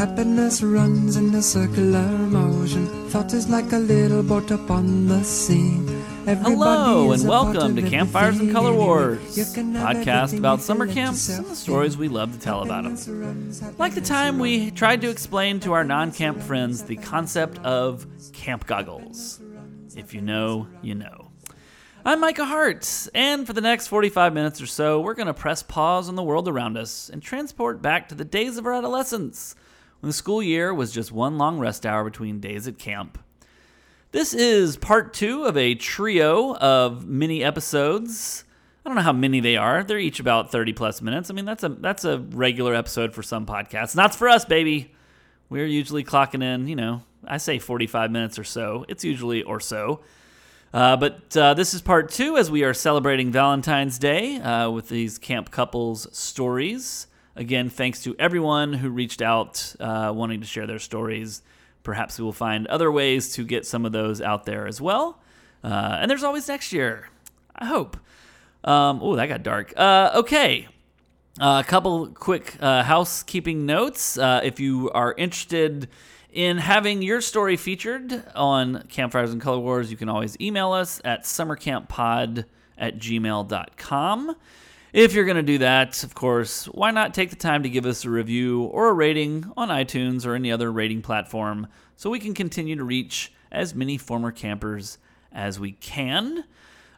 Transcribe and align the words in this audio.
Happiness 0.00 0.62
runs 0.62 1.16
in 1.16 1.34
a 1.34 1.42
circular 1.42 2.00
motion. 2.00 2.86
Thought 3.10 3.34
is 3.34 3.50
like 3.50 3.70
a 3.72 3.76
little 3.76 4.22
boat 4.22 4.50
upon 4.50 5.06
the 5.08 5.22
sea. 5.22 5.76
Everybody 6.26 6.54
Hello 6.54 7.12
and 7.12 7.28
welcome 7.28 7.76
to 7.76 7.82
Campfires 7.82 8.40
and 8.40 8.50
Color. 8.50 8.72
Wars, 8.72 9.36
You 9.36 9.44
can 9.52 9.74
have 9.74 9.98
podcast 9.98 10.38
about 10.38 10.62
summer 10.62 10.86
camps 10.86 11.28
and 11.28 11.44
the 11.44 11.54
stories 11.54 11.98
we 11.98 12.08
love 12.08 12.32
to 12.32 12.38
tell 12.38 12.62
about 12.62 12.84
them. 12.84 13.52
Like 13.76 13.94
the 13.94 14.00
time 14.00 14.38
we 14.38 14.70
tried 14.70 15.02
to 15.02 15.10
explain 15.10 15.60
to 15.60 15.74
our 15.74 15.84
non-camp 15.84 16.40
friends 16.40 16.84
the 16.84 16.96
concept 16.96 17.58
of 17.58 18.06
camp 18.32 18.66
goggles. 18.66 19.38
If 19.94 20.14
you 20.14 20.22
know, 20.22 20.66
you 20.80 20.94
know. 20.94 21.30
I'm 22.06 22.20
Micah 22.20 22.46
Hart, 22.46 23.08
and 23.14 23.46
for 23.46 23.52
the 23.52 23.60
next 23.60 23.88
45 23.88 24.32
minutes 24.32 24.62
or 24.62 24.66
so, 24.66 25.02
we're 25.02 25.12
going 25.12 25.26
to 25.26 25.34
press 25.34 25.62
pause 25.62 26.08
on 26.08 26.14
the 26.14 26.22
world 26.22 26.48
around 26.48 26.78
us 26.78 27.10
and 27.10 27.22
transport 27.22 27.82
back 27.82 28.08
to 28.08 28.14
the 28.14 28.24
days 28.24 28.56
of 28.56 28.64
our 28.64 28.72
adolescence, 28.72 29.54
when 30.00 30.08
the 30.08 30.14
school 30.14 30.42
year 30.42 30.74
was 30.74 30.92
just 30.92 31.12
one 31.12 31.38
long 31.38 31.58
rest 31.58 31.86
hour 31.86 32.04
between 32.04 32.40
days 32.40 32.66
at 32.66 32.78
camp. 32.78 33.18
This 34.12 34.34
is 34.34 34.76
part 34.76 35.14
two 35.14 35.44
of 35.44 35.56
a 35.56 35.74
trio 35.74 36.56
of 36.56 37.06
mini 37.06 37.44
episodes. 37.44 38.44
I 38.84 38.88
don't 38.88 38.96
know 38.96 39.02
how 39.02 39.12
many 39.12 39.40
they 39.40 39.56
are. 39.56 39.84
They're 39.84 39.98
each 39.98 40.18
about 40.18 40.50
30 40.50 40.72
plus 40.72 41.00
minutes. 41.00 41.30
I 41.30 41.34
mean, 41.34 41.44
that's 41.44 41.62
a 41.62 41.68
that's 41.68 42.04
a 42.04 42.18
regular 42.18 42.74
episode 42.74 43.14
for 43.14 43.22
some 43.22 43.46
podcasts. 43.46 43.94
Not 43.94 44.14
for 44.14 44.28
us, 44.28 44.44
baby. 44.44 44.92
We're 45.48 45.66
usually 45.66 46.02
clocking 46.02 46.42
in, 46.42 46.66
you 46.66 46.76
know, 46.76 47.02
I 47.24 47.36
say 47.36 47.58
45 47.58 48.10
minutes 48.10 48.38
or 48.38 48.44
so. 48.44 48.84
It's 48.88 49.04
usually 49.04 49.42
or 49.42 49.60
so. 49.60 50.00
Uh, 50.72 50.96
but 50.96 51.36
uh, 51.36 51.54
this 51.54 51.74
is 51.74 51.82
part 51.82 52.10
two 52.10 52.36
as 52.36 52.50
we 52.50 52.62
are 52.62 52.72
celebrating 52.72 53.32
Valentine's 53.32 53.98
Day 53.98 54.36
uh, 54.36 54.70
with 54.70 54.88
these 54.88 55.18
camp 55.18 55.50
couples 55.50 56.06
stories. 56.16 57.08
Again, 57.40 57.70
thanks 57.70 58.02
to 58.02 58.14
everyone 58.18 58.74
who 58.74 58.90
reached 58.90 59.22
out 59.22 59.74
uh, 59.80 60.12
wanting 60.14 60.42
to 60.42 60.46
share 60.46 60.66
their 60.66 60.78
stories. 60.78 61.40
Perhaps 61.82 62.18
we 62.18 62.24
will 62.26 62.34
find 62.34 62.66
other 62.66 62.92
ways 62.92 63.32
to 63.32 63.44
get 63.44 63.64
some 63.64 63.86
of 63.86 63.92
those 63.92 64.20
out 64.20 64.44
there 64.44 64.66
as 64.66 64.78
well. 64.78 65.18
Uh, 65.64 65.96
and 66.00 66.10
there's 66.10 66.22
always 66.22 66.46
next 66.48 66.70
year. 66.70 67.08
I 67.56 67.64
hope. 67.64 67.96
Um, 68.62 69.00
oh, 69.02 69.16
that 69.16 69.28
got 69.28 69.42
dark. 69.42 69.72
Uh, 69.74 70.10
okay. 70.16 70.68
Uh, 71.40 71.62
a 71.64 71.66
couple 71.66 72.08
quick 72.08 72.58
uh, 72.60 72.82
housekeeping 72.82 73.64
notes. 73.64 74.18
Uh, 74.18 74.42
if 74.44 74.60
you 74.60 74.90
are 74.90 75.14
interested 75.16 75.88
in 76.30 76.58
having 76.58 77.00
your 77.00 77.22
story 77.22 77.56
featured 77.56 78.22
on 78.34 78.82
Campfires 78.90 79.32
and 79.32 79.40
Color 79.40 79.60
Wars, 79.60 79.90
you 79.90 79.96
can 79.96 80.10
always 80.10 80.38
email 80.42 80.72
us 80.72 81.00
at 81.06 81.22
summercamppod 81.22 82.44
at 82.76 82.98
gmail.com. 82.98 84.36
If 84.92 85.14
you're 85.14 85.24
going 85.24 85.36
to 85.36 85.42
do 85.42 85.58
that, 85.58 86.02
of 86.02 86.16
course, 86.16 86.64
why 86.66 86.90
not 86.90 87.14
take 87.14 87.30
the 87.30 87.36
time 87.36 87.62
to 87.62 87.70
give 87.70 87.86
us 87.86 88.04
a 88.04 88.10
review 88.10 88.64
or 88.64 88.88
a 88.88 88.92
rating 88.92 89.52
on 89.56 89.68
iTunes 89.68 90.26
or 90.26 90.34
any 90.34 90.50
other 90.50 90.72
rating 90.72 91.00
platform 91.00 91.68
so 91.94 92.10
we 92.10 92.18
can 92.18 92.34
continue 92.34 92.74
to 92.74 92.82
reach 92.82 93.32
as 93.52 93.72
many 93.72 93.96
former 93.96 94.32
campers 94.32 94.98
as 95.30 95.60
we 95.60 95.72
can. 95.72 96.42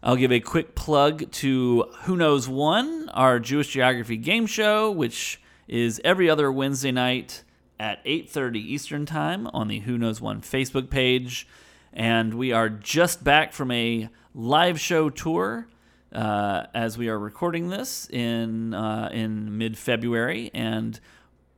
I'll 0.03 0.17
give 0.17 0.33
a 0.33 0.41
quick 0.41 0.75
plug 0.75 1.31
to 1.33 1.85
Who 2.05 2.17
Knows 2.17 2.49
One, 2.49 3.11
our 3.11 3.39
Jewish 3.39 3.69
geography 3.69 4.17
game 4.17 4.47
show, 4.47 4.91
which 4.91 5.39
is 5.69 6.01
every 6.03 6.31
other 6.31 6.51
Wednesday 6.51 6.93
night 6.93 7.45
at 7.79 8.03
8:30 8.07 8.59
Eastern 8.59 9.05
Time 9.05 9.49
on 9.49 9.69
the 9.69 9.81
Who 9.81 9.99
Knows 9.99 10.19
One 10.19 10.41
Facebook 10.41 10.89
page. 10.89 11.47
And 11.93 12.33
we 12.35 12.53
are 12.53 12.71
just 12.71 13.23
back 13.23 13.53
from 13.53 13.71
a 13.71 14.09
live 14.35 14.81
show 14.81 15.11
tour 15.11 15.67
uh, 16.15 16.67
as 16.75 16.99
we 16.99 17.09
are 17.09 17.19
recording 17.19 17.69
this 17.69 18.09
in 18.11 18.75
uh, 18.75 19.09
in 19.13 19.59
mid-February 19.59 20.51
and 20.55 21.01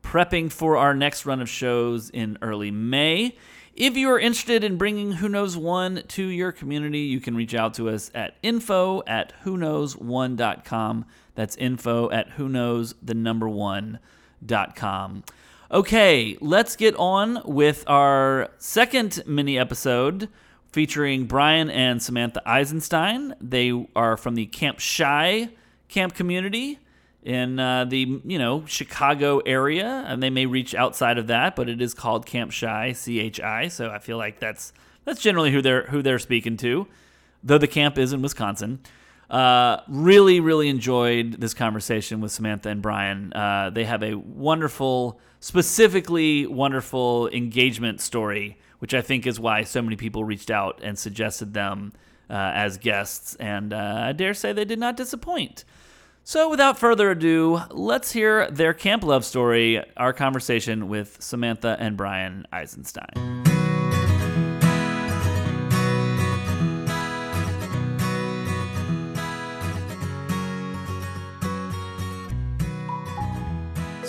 prepping 0.03 0.53
for 0.53 0.77
our 0.77 0.95
next 0.95 1.27
run 1.27 1.41
of 1.41 1.49
shows 1.49 2.11
in 2.11 2.39
early 2.43 2.71
May. 2.71 3.37
If 3.75 3.97
you 3.97 4.09
are 4.11 4.19
interested 4.21 4.63
in 4.63 4.77
bringing 4.77 5.13
Who 5.13 5.29
Knows 5.29 5.57
One 5.57 6.05
to 6.09 6.23
your 6.23 6.53
community, 6.53 7.01
you 7.01 7.19
can 7.19 7.35
reach 7.35 7.55
out 7.55 7.75
to 7.75 7.89
us 7.89 8.11
at 8.15 8.37
info 8.43 9.03
at 9.07 9.33
who 9.43 9.57
knows 9.57 9.97
one.com. 9.97 11.07
That's 11.35 11.57
info 11.57 12.09
at 12.11 12.31
who 12.31 12.49
knows 12.49 12.95
the 13.03 13.15
number 13.15 13.49
one 13.49 13.99
dot 14.45 14.77
com. 14.77 15.25
Okay, 15.73 16.37
let's 16.41 16.77
get 16.77 16.95
on 16.97 17.43
with 17.45 17.83
our 17.89 18.51
second 18.59 19.25
mini 19.27 19.59
episode 19.59 20.29
featuring 20.75 21.25
Brian 21.27 21.71
and 21.71 22.03
Samantha 22.03 22.43
Eisenstein. 22.45 23.37
They 23.41 23.87
are 23.95 24.17
from 24.17 24.35
the 24.35 24.47
Camp 24.47 24.81
Chi 24.81 25.49
camp 25.87 26.15
community 26.15 26.81
in 27.23 27.61
uh, 27.61 27.85
the 27.85 28.21
you 28.25 28.39
know 28.41 28.65
Chicago 28.67 29.39
area, 29.47 30.05
and 30.09 30.21
they 30.21 30.31
may 30.31 30.47
reach 30.47 30.75
outside 30.75 31.17
of 31.17 31.29
that, 31.29 31.55
but 31.55 31.69
it 31.69 31.81
is 31.81 31.95
called 31.95 32.27
Camp 32.27 32.53
Chi, 32.53 32.93
C 32.93 33.21
H 33.21 33.41
I. 33.41 33.69
So 33.69 33.89
I 33.89 34.01
feel 34.01 34.17
like 34.17 34.41
that's 34.41 34.73
that's 35.05 35.23
generally 35.23 35.53
who 35.53 35.63
they're 35.63 35.85
who 35.85 36.03
they're 36.03 36.19
speaking 36.19 36.57
to, 36.57 36.89
though 37.45 37.59
the 37.59 37.69
camp 37.69 37.97
is 37.97 38.13
in 38.13 38.21
Wisconsin. 38.21 38.81
Uh, 39.31 39.81
really, 39.89 40.41
really 40.41 40.69
enjoyed 40.69 41.41
this 41.41 41.55
conversation 41.55 42.21
with 42.21 42.33
Samantha 42.33 42.69
and 42.69 42.83
Brian. 42.83 43.33
Uh, 43.33 43.71
they 43.71 43.85
have 43.85 44.03
a 44.03 44.15
wonderful, 44.17 45.21
specifically 45.39 46.47
wonderful 46.47 47.29
engagement 47.29 48.01
story, 48.01 48.59
which 48.85 48.93
I 48.93 49.01
think 49.01 49.27
is 49.27 49.41
why 49.41 49.63
so 49.63 49.81
many 49.81 49.97
people 49.97 50.25
reached 50.25 50.51
out 50.51 50.81
and 50.83 50.99
suggested 50.99 51.55
them 51.55 51.95
uh, 52.29 52.35
as 52.35 52.77
guests. 52.77 53.35
And 53.37 53.73
uh, 53.73 54.03
I 54.09 54.13
dare 54.13 54.35
say 54.35 54.53
they 54.53 54.67
did 54.67 54.79
not 54.79 54.95
disappoint. 54.95 55.65
So, 56.23 56.51
without 56.51 56.79
further 56.79 57.11
ado, 57.11 57.63
let's 57.71 58.13
hear 58.13 58.51
their 58.51 58.75
camp 58.75 59.03
love 59.03 59.25
story, 59.25 59.83
our 59.97 60.13
conversation 60.13 60.89
with 60.89 61.17
Samantha 61.19 61.79
and 61.81 61.97
Brian 61.97 62.47
Eisenstein. 62.53 63.54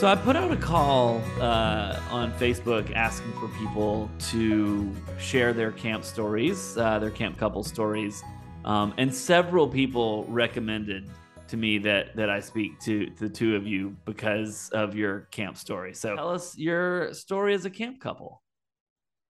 So, 0.06 0.12
I 0.12 0.16
put 0.16 0.36
out 0.36 0.52
a 0.52 0.56
call 0.56 1.20
uh, 1.42 2.00
on 2.12 2.32
Facebook 2.34 2.94
asking 2.94 3.32
for 3.40 3.48
people 3.58 4.08
to 4.30 4.94
share 5.18 5.52
their 5.52 5.72
camp 5.72 6.04
stories, 6.04 6.78
uh, 6.78 7.00
their 7.00 7.10
camp 7.10 7.40
couple 7.40 7.64
stories. 7.64 8.22
Um, 8.66 8.94
and 9.00 9.12
several 9.12 9.68
people 9.68 10.26
recommended 10.30 11.10
to 11.48 11.58
me 11.58 11.80
that 11.80 12.16
that 12.16 12.30
I 12.30 12.40
speak 12.40 12.80
to 12.82 13.10
the 13.18 13.28
two 13.28 13.56
of 13.56 13.66
you 13.66 13.98
because 14.06 14.70
of 14.74 14.96
your 14.96 15.22
camp 15.32 15.58
story. 15.58 15.96
So 15.96 16.16
tell 16.16 16.30
us 16.30 16.56
your 16.56 17.12
story 17.16 17.56
as 17.56 17.66
a 17.66 17.72
camp 17.72 18.00
couple. 18.00 18.44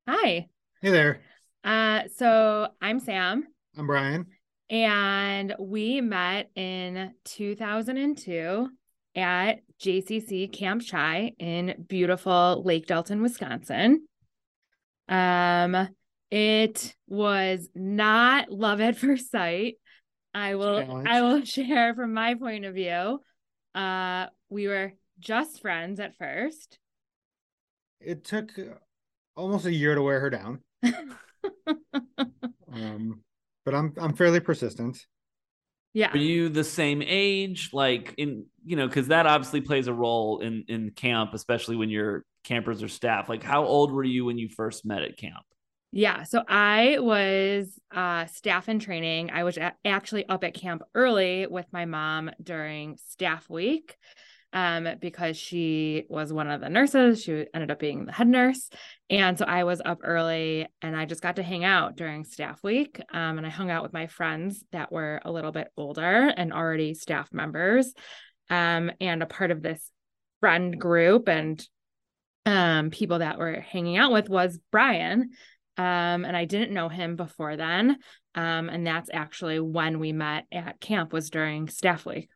Hi. 0.09 0.49
Hey 0.81 0.91
there, 0.91 1.21
Uh, 1.63 2.01
so 2.13 2.67
I'm 2.81 2.99
Sam, 2.99 3.47
I'm 3.77 3.87
Brian. 3.87 4.25
and 4.69 5.55
we 5.57 6.01
met 6.01 6.51
in 6.57 7.13
2002 7.23 8.67
at 9.15 9.61
JCC 9.81 10.51
Camp 10.51 10.87
Chi 10.87 11.33
in 11.37 11.85
beautiful 11.87 12.61
Lake 12.63 12.87
Delton, 12.87 13.21
Wisconsin. 13.21 14.07
Um, 15.07 15.89
it 16.31 16.95
was 17.07 17.69
not 17.75 18.51
love 18.51 18.81
at 18.81 18.97
first 18.97 19.31
sight. 19.31 19.75
I 20.33 20.55
will 20.55 20.81
Challenge. 20.81 21.07
I 21.07 21.21
will 21.21 21.45
share 21.45 21.93
from 21.95 22.13
my 22.13 22.35
point 22.35 22.65
of 22.65 22.73
view. 22.73 23.21
Uh, 23.73 24.27
we 24.49 24.67
were 24.67 24.93
just 25.19 25.61
friends 25.61 25.99
at 25.99 26.15
first. 26.17 26.77
It 27.99 28.23
took 28.23 28.51
almost 29.35 29.65
a 29.65 29.73
year 29.73 29.95
to 29.95 30.01
wear 30.01 30.19
her 30.19 30.29
down, 30.29 30.59
um, 32.71 33.21
but 33.63 33.73
I'm 33.73 33.93
I'm 33.97 34.13
fairly 34.13 34.39
persistent. 34.39 35.05
Yeah. 35.95 36.11
Are 36.11 36.17
you 36.17 36.50
the 36.50 36.66
same 36.66 37.01
age? 37.01 37.69
Like 37.72 38.14
in 38.17 38.46
you 38.66 38.75
know, 38.75 38.85
because 38.85 39.08
that 39.08 39.25
obviously 39.25 39.61
plays 39.61 39.87
a 39.87 39.93
role 39.93 40.40
in 40.41 40.66
in 40.67 40.91
camp, 40.91 41.34
especially 41.34 41.78
when 41.78 41.90
you're 41.90 42.25
campers 42.43 42.84
or 42.84 42.90
staff. 42.90 43.29
Like 43.29 43.41
how 43.41 43.64
old 43.64 43.93
were 43.93 44.03
you 44.03 44.25
when 44.25 44.37
you 44.37 44.49
first 44.49 44.85
met 44.85 45.03
at 45.03 45.17
camp? 45.17 45.46
Yeah, 45.93 46.23
so 46.23 46.43
I 46.46 46.97
was 46.99 47.79
uh, 47.96 48.25
staff 48.25 48.67
in 48.67 48.79
training. 48.79 49.31
I 49.31 49.46
was 49.46 49.55
a- 49.55 49.75
actually 49.85 50.28
up 50.28 50.43
at 50.43 50.53
camp 50.53 50.81
early 50.93 51.47
with 51.47 51.67
my 51.72 51.85
mom 51.85 52.29
during 52.43 52.97
staff 52.97 53.49
week 53.49 53.96
um, 54.55 54.87
because 55.02 55.35
she 55.35 56.05
was 56.07 56.31
one 56.31 56.49
of 56.49 56.61
the 56.61 56.69
nurses. 56.69 57.22
She 57.22 57.46
ended 57.53 57.72
up 57.72 57.78
being 57.78 58.05
the 58.05 58.13
head 58.13 58.29
nurse. 58.29 58.69
And 59.09 59.37
so 59.37 59.43
I 59.43 59.66
was 59.66 59.81
up 59.84 59.99
early 60.02 60.66
and 60.81 60.96
I 60.96 61.03
just 61.05 61.22
got 61.22 61.35
to 61.35 61.43
hang 61.43 61.66
out 61.66 61.97
during 61.97 62.23
staff 62.23 62.63
week. 62.63 63.02
Um, 63.11 63.37
and 63.37 63.46
I 63.46 63.49
hung 63.49 63.69
out 63.69 63.84
with 63.84 63.91
my 63.91 64.07
friends 64.07 64.63
that 64.72 64.93
were 64.93 65.22
a 65.25 65.31
little 65.31 65.52
bit 65.52 65.67
older 65.75 66.34
and 66.35 66.53
already 66.53 66.93
staff 66.93 67.34
members 67.34 67.93
um, 68.49 68.91
and 69.02 69.22
a 69.22 69.25
part 69.28 69.52
of 69.52 69.61
this 69.61 69.91
friend 70.40 70.79
group 70.79 71.28
and 71.28 71.61
um, 72.46 72.91
people 72.91 73.19
that 73.19 73.37
were 73.37 73.59
hanging 73.59 73.97
out 73.97 74.13
with 74.13 74.29
was 74.29 74.57
Brian. 74.72 75.31
Um, 75.78 76.23
and 76.23 76.37
I 76.37 76.46
didn't 76.46 76.73
know 76.73 76.87
him 76.87 77.17
before 77.17 77.57
then. 77.57 77.97
Um, 78.35 78.69
and 78.69 78.87
that's 78.87 79.09
actually 79.11 79.59
when 79.59 79.99
we 79.99 80.13
met 80.13 80.46
at 80.49 80.79
camp 80.79 81.11
was 81.11 81.29
during 81.29 81.67
staff 81.67 82.05
week. 82.05 82.29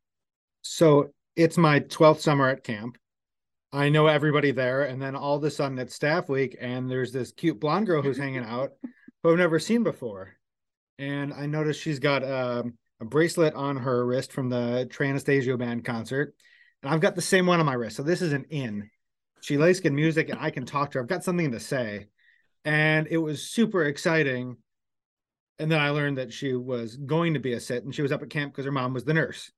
So 0.62 1.12
it's 1.40 1.58
my 1.58 1.80
12th 1.80 2.20
summer 2.20 2.50
at 2.50 2.66
camp. 2.66 2.98
I 3.72 3.88
know 3.88 4.08
everybody 4.08 4.52
there, 4.52 4.84
and 4.84 5.02
then 5.02 5.16
all 5.16 5.38
of 5.38 5.44
a 5.46 5.50
sudden 5.50 5.80
it's 5.80 5.96
staff 5.96 6.28
week, 6.28 6.58
and 6.60 6.92
there's 6.92 7.14
this 7.14 7.32
cute 7.32 7.62
blonde 7.62 7.88
girl 7.88 8.02
who's 8.02 8.18
hanging 8.18 8.44
out 8.44 8.72
who 9.24 9.32
I've 9.32 9.38
never 9.38 9.58
seen 9.58 9.84
before, 9.84 10.34
and 10.98 11.34
I 11.34 11.46
noticed 11.46 11.82
she's 11.82 12.00
got 12.00 12.30
um, 12.30 12.74
a 13.00 13.06
bracelet 13.06 13.54
on 13.54 13.78
her 13.78 14.06
wrist 14.06 14.34
from 14.34 14.50
the 14.50 14.86
Trey 14.90 15.10
Anastasio 15.10 15.56
band 15.56 15.86
concert, 15.86 16.36
and 16.84 16.94
I've 16.94 17.00
got 17.00 17.16
the 17.16 17.22
same 17.22 17.46
one 17.46 17.62
on 17.62 17.66
my 17.66 17.74
wrist. 17.74 17.96
So 17.96 18.04
this 18.04 18.22
is 18.22 18.34
an 18.34 18.46
in. 18.50 18.90
She 19.40 19.58
likes 19.58 19.80
good 19.80 19.94
music, 19.94 20.28
and 20.28 20.40
I 20.40 20.50
can 20.50 20.66
talk 20.66 20.92
to 20.92 20.98
her. 20.98 21.04
I've 21.04 21.10
got 21.10 21.24
something 21.24 21.54
to 21.54 21.60
say, 21.62 22.08
and 22.66 23.08
it 23.10 23.18
was 23.18 23.44
super 23.44 23.86
exciting. 23.86 24.58
And 25.58 25.72
then 25.72 25.80
I 25.80 25.92
learned 25.92 26.18
that 26.18 26.34
she 26.34 26.54
was 26.54 26.98
going 26.98 27.36
to 27.36 27.40
be 27.40 27.54
a 27.54 27.62
sit, 27.62 27.86
and 27.86 27.96
she 27.96 28.02
was 28.02 28.12
up 28.12 28.24
at 28.24 28.30
camp 28.30 28.52
because 28.52 28.66
her 28.66 28.74
mom 28.74 28.94
was 28.94 29.06
the 29.06 29.14
nurse. 29.14 29.52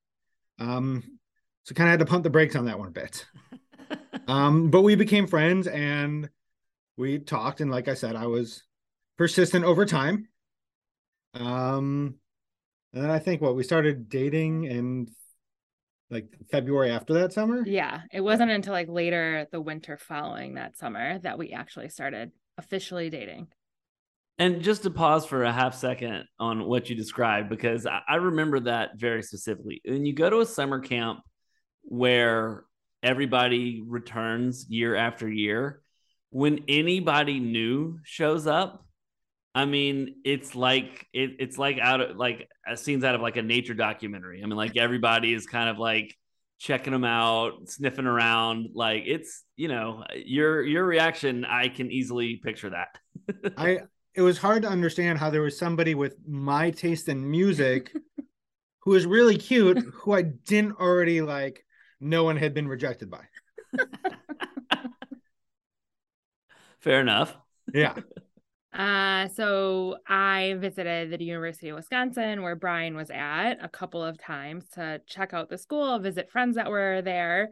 Um, 0.59 1.19
so 1.63 1.75
kind 1.75 1.87
of 1.87 1.91
had 1.91 1.99
to 1.99 2.05
pump 2.05 2.23
the 2.23 2.29
brakes 2.29 2.55
on 2.55 2.65
that 2.65 2.79
one 2.79 2.87
a 2.87 2.91
bit. 2.91 3.25
um, 4.27 4.69
but 4.69 4.81
we 4.81 4.95
became 4.95 5.27
friends, 5.27 5.67
and 5.67 6.29
we 6.97 7.19
talked, 7.19 7.61
and 7.61 7.71
like 7.71 7.87
I 7.87 7.93
said, 7.93 8.15
I 8.15 8.27
was 8.27 8.63
persistent 9.17 9.65
over 9.65 9.85
time. 9.85 10.27
Um, 11.33 12.15
and 12.93 13.03
then 13.03 13.11
I 13.11 13.19
think 13.19 13.41
what 13.41 13.55
we 13.55 13.63
started 13.63 14.09
dating 14.09 14.65
in 14.65 15.07
like 16.09 16.27
February 16.51 16.91
after 16.91 17.13
that 17.13 17.31
summer. 17.31 17.63
Yeah, 17.65 18.01
it 18.11 18.21
wasn't 18.21 18.51
until 18.51 18.73
like 18.73 18.89
later 18.89 19.47
the 19.51 19.61
winter 19.61 19.97
following 19.97 20.55
that 20.55 20.77
summer 20.77 21.19
that 21.19 21.37
we 21.39 21.51
actually 21.51 21.89
started 21.89 22.31
officially 22.57 23.09
dating. 23.09 23.47
And 24.37 24.61
just 24.61 24.83
to 24.83 24.89
pause 24.89 25.25
for 25.25 25.43
a 25.43 25.51
half 25.51 25.75
second 25.75 26.25
on 26.39 26.65
what 26.65 26.89
you 26.89 26.95
described, 26.95 27.49
because 27.49 27.85
I, 27.85 28.01
I 28.07 28.15
remember 28.15 28.59
that 28.61 28.91
very 28.97 29.23
specifically. 29.23 29.81
When 29.85 30.05
you 30.05 30.13
go 30.13 30.29
to 30.29 30.39
a 30.39 30.45
summer 30.45 30.79
camp 30.79 31.19
where 31.91 32.63
everybody 33.03 33.83
returns 33.85 34.65
year 34.69 34.95
after 34.95 35.29
year, 35.29 35.81
when 36.29 36.63
anybody 36.69 37.41
new 37.41 37.99
shows 38.03 38.47
up, 38.47 38.85
I 39.53 39.65
mean, 39.65 40.15
it's 40.23 40.55
like 40.55 41.05
it, 41.11 41.31
it's 41.39 41.57
like 41.57 41.79
out 41.79 41.99
of 41.99 42.15
like 42.15 42.47
a 42.65 42.77
scenes 42.77 43.03
out 43.03 43.13
of 43.13 43.19
like 43.19 43.35
a 43.35 43.41
nature 43.41 43.73
documentary. 43.73 44.41
I 44.41 44.45
mean, 44.45 44.55
like 44.55 44.77
everybody 44.77 45.33
is 45.33 45.45
kind 45.45 45.67
of 45.67 45.79
like 45.79 46.15
checking 46.59 46.93
them 46.93 47.03
out, 47.03 47.67
sniffing 47.69 48.05
around. 48.05 48.69
Like 48.73 49.03
it's 49.05 49.43
you 49.57 49.67
know 49.67 50.05
your 50.15 50.63
your 50.63 50.85
reaction. 50.85 51.43
I 51.43 51.67
can 51.67 51.91
easily 51.91 52.37
picture 52.37 52.69
that. 52.69 52.97
I 53.57 53.79
it 54.15 54.21
was 54.21 54.37
hard 54.37 54.61
to 54.61 54.69
understand 54.69 55.19
how 55.19 55.29
there 55.29 55.41
was 55.41 55.57
somebody 55.57 55.95
with 55.95 56.15
my 56.25 56.71
taste 56.71 57.09
in 57.09 57.29
music 57.29 57.93
who 58.83 58.91
was 58.91 59.05
really 59.05 59.35
cute 59.35 59.79
who 59.79 60.13
I 60.13 60.21
didn't 60.21 60.79
already 60.79 61.19
like 61.19 61.65
no 62.01 62.23
one 62.23 62.35
had 62.35 62.53
been 62.53 62.67
rejected 62.67 63.09
by. 63.09 63.23
Fair 66.79 66.99
enough. 66.99 67.37
Yeah. 67.73 67.95
Uh, 68.73 69.27
so 69.27 69.97
I 70.07 70.55
visited 70.57 71.11
the 71.11 71.25
University 71.25 71.67
of 71.69 71.75
Wisconsin 71.75 72.41
where 72.41 72.55
Brian 72.55 72.95
was 72.95 73.09
at 73.09 73.55
a 73.61 73.67
couple 73.67 74.01
of 74.01 74.17
times 74.17 74.65
to 74.75 75.01
check 75.05 75.33
out 75.33 75.49
the 75.49 75.57
school, 75.57 75.99
visit 75.99 76.31
friends 76.31 76.55
that 76.55 76.69
were 76.69 77.01
there. 77.01 77.49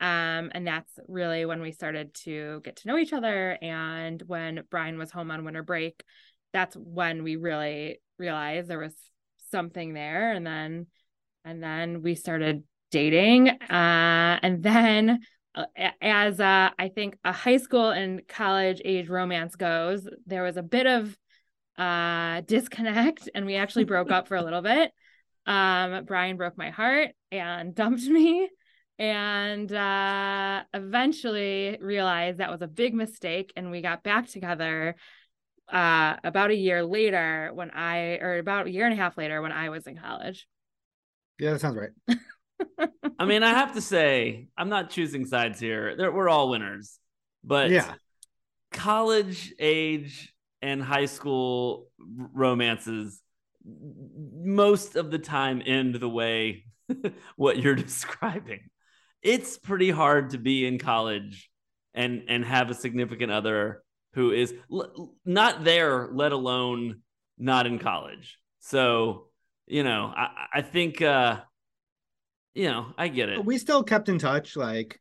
Um, 0.00 0.50
and 0.54 0.64
that's 0.64 0.92
really 1.08 1.44
when 1.44 1.60
we 1.60 1.72
started 1.72 2.14
to 2.22 2.60
get 2.64 2.76
to 2.76 2.88
know 2.88 2.98
each 2.98 3.12
other. 3.12 3.58
And 3.60 4.22
when 4.28 4.62
Brian 4.70 4.96
was 4.96 5.10
home 5.10 5.32
on 5.32 5.44
winter 5.44 5.64
break, 5.64 6.04
that's 6.52 6.76
when 6.76 7.24
we 7.24 7.34
really 7.34 8.00
realized 8.16 8.68
there 8.68 8.78
was 8.78 8.94
something 9.50 9.92
there. 9.92 10.32
And 10.32 10.46
then, 10.46 10.86
and 11.44 11.60
then 11.60 12.00
we 12.02 12.14
started 12.14 12.62
dating. 12.90 13.48
Uh, 13.48 14.38
and 14.42 14.62
then 14.62 15.20
uh, 15.54 15.64
as 16.00 16.40
uh, 16.40 16.70
I 16.78 16.88
think 16.88 17.16
a 17.24 17.32
high 17.32 17.56
school 17.56 17.90
and 17.90 18.26
college 18.28 18.80
age 18.84 19.08
romance 19.08 19.56
goes, 19.56 20.08
there 20.26 20.42
was 20.42 20.56
a 20.56 20.62
bit 20.62 20.86
of 20.86 21.16
uh, 21.76 22.42
disconnect, 22.42 23.28
and 23.34 23.46
we 23.46 23.56
actually 23.56 23.84
broke 23.84 24.10
up 24.10 24.28
for 24.28 24.36
a 24.36 24.42
little 24.42 24.62
bit. 24.62 24.92
Um, 25.46 26.04
Brian 26.04 26.36
broke 26.36 26.56
my 26.56 26.70
heart 26.70 27.10
and 27.32 27.74
dumped 27.74 28.04
me, 28.04 28.48
and 28.98 29.72
uh, 29.72 30.62
eventually 30.74 31.78
realized 31.80 32.38
that 32.38 32.50
was 32.50 32.62
a 32.62 32.68
big 32.68 32.94
mistake, 32.94 33.52
and 33.56 33.70
we 33.70 33.80
got 33.80 34.02
back 34.02 34.28
together 34.28 34.94
uh, 35.72 36.16
about 36.22 36.50
a 36.50 36.56
year 36.56 36.84
later 36.84 37.50
when 37.54 37.70
I, 37.70 38.18
or 38.18 38.38
about 38.38 38.66
a 38.66 38.70
year 38.70 38.84
and 38.84 38.92
a 38.92 38.96
half 38.96 39.16
later 39.16 39.40
when 39.40 39.52
I 39.52 39.70
was 39.70 39.86
in 39.86 39.96
college. 39.96 40.46
Yeah, 41.38 41.52
that 41.52 41.60
sounds 41.60 41.76
right. 41.76 42.18
I 43.18 43.24
mean, 43.26 43.42
I 43.42 43.50
have 43.50 43.74
to 43.74 43.80
say, 43.80 44.48
I'm 44.56 44.68
not 44.68 44.90
choosing 44.90 45.26
sides 45.26 45.60
here. 45.60 45.94
They're, 45.96 46.12
we're 46.12 46.28
all 46.28 46.50
winners, 46.50 46.98
but 47.44 47.70
Yeah. 47.70 47.94
college 48.72 49.52
age 49.58 50.32
and 50.62 50.82
high 50.82 51.06
school 51.06 51.88
romances 51.98 53.20
most 53.64 54.96
of 54.96 55.10
the 55.10 55.18
time 55.18 55.62
end 55.64 55.96
the 55.96 56.08
way 56.08 56.64
what 57.36 57.58
you're 57.58 57.74
describing. 57.74 58.60
It's 59.22 59.58
pretty 59.58 59.90
hard 59.90 60.30
to 60.30 60.38
be 60.38 60.66
in 60.66 60.78
college 60.78 61.50
and 61.92 62.24
and 62.28 62.44
have 62.44 62.70
a 62.70 62.74
significant 62.74 63.32
other 63.32 63.82
who 64.14 64.32
is 64.32 64.54
l- 64.72 65.12
not 65.24 65.62
there, 65.64 66.08
let 66.12 66.32
alone 66.32 67.02
not 67.38 67.66
in 67.66 67.78
college. 67.78 68.38
So, 68.60 69.28
you 69.66 69.82
know, 69.84 70.12
I, 70.16 70.46
I 70.54 70.62
think 70.62 71.02
uh 71.02 71.40
you 72.54 72.68
know, 72.68 72.92
I 72.98 73.08
get 73.08 73.28
it. 73.28 73.44
We 73.44 73.58
still 73.58 73.82
kept 73.82 74.08
in 74.08 74.18
touch 74.18 74.56
like 74.56 74.98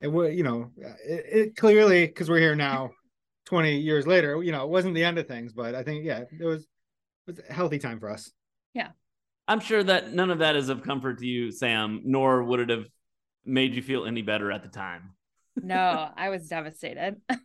it 0.00 0.08
was 0.08 0.34
you 0.34 0.42
know 0.42 0.70
it, 0.76 1.24
it 1.32 1.56
clearly 1.56 2.06
because 2.06 2.28
we're 2.28 2.38
here 2.38 2.54
now 2.54 2.90
20 3.46 3.78
years 3.78 4.06
later 4.06 4.42
you 4.42 4.52
know 4.52 4.62
it 4.62 4.68
wasn't 4.68 4.94
the 4.94 5.02
end 5.02 5.18
of 5.18 5.26
things 5.26 5.52
but 5.52 5.74
i 5.74 5.82
think 5.82 6.04
yeah 6.04 6.22
it 6.38 6.44
was 6.44 6.62
it 6.62 6.68
was 7.26 7.40
a 7.48 7.52
healthy 7.52 7.78
time 7.78 7.98
for 7.98 8.10
us 8.10 8.30
Yeah, 8.74 8.90
I'm 9.46 9.60
sure 9.60 9.82
that 9.82 10.12
none 10.12 10.30
of 10.30 10.38
that 10.38 10.56
is 10.56 10.68
of 10.68 10.82
comfort 10.82 11.18
to 11.18 11.26
you, 11.26 11.50
Sam, 11.50 12.02
nor 12.04 12.44
would 12.44 12.60
it 12.60 12.68
have 12.68 12.86
made 13.44 13.74
you 13.74 13.82
feel 13.82 14.04
any 14.04 14.22
better 14.22 14.52
at 14.52 14.62
the 14.62 14.68
time. 14.68 15.14
No, 15.56 16.10
I 16.16 16.28
was 16.28 16.46
devastated. 16.48 17.16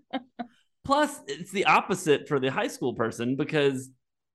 Plus, 0.84 1.20
it's 1.26 1.50
the 1.50 1.66
opposite 1.66 2.28
for 2.28 2.40
the 2.40 2.50
high 2.50 2.68
school 2.68 2.94
person 2.94 3.36
because 3.36 3.90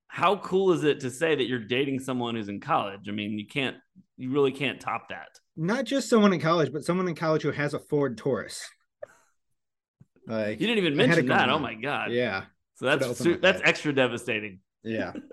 how 0.08 0.38
cool 0.38 0.72
is 0.72 0.84
it 0.84 1.02
to 1.02 1.10
say 1.12 1.36
that 1.36 1.48
you're 1.48 1.60
dating 1.60 2.00
someone 2.00 2.36
who's 2.36 2.48
in 2.50 2.60
college? 2.60 3.08
I 3.10 3.12
mean, 3.12 3.38
you 3.38 3.48
can't, 3.48 3.76
you 4.18 4.32
really 4.32 4.52
can't 4.52 4.80
top 4.80 5.10
that. 5.10 5.28
not 5.58 5.86
just 5.86 6.10
someone 6.10 6.34
in 6.34 6.40
college 6.40 6.72
but 6.72 6.84
someone 6.86 7.08
in 7.08 7.16
college 7.16 7.42
who 7.44 7.52
has 7.52 7.74
a 7.74 7.80
ford 7.80 8.18
taurus 8.18 8.66
like 10.28 10.60
You 10.60 10.68
didn't 10.68 10.80
even 10.84 10.96
mention 10.96 11.20
it 11.20 11.28
going 11.28 11.40
that. 11.40 11.50
Oh 11.50 11.60
my 11.60 11.74
god. 11.76 12.12
yeah 12.12 12.46
So 12.76 12.86
that's 12.86 13.18
su- 13.18 13.38
that's 13.42 13.60
that. 13.62 13.68
extra 13.68 13.94
devastating. 13.94 14.60
yeah 14.84 15.14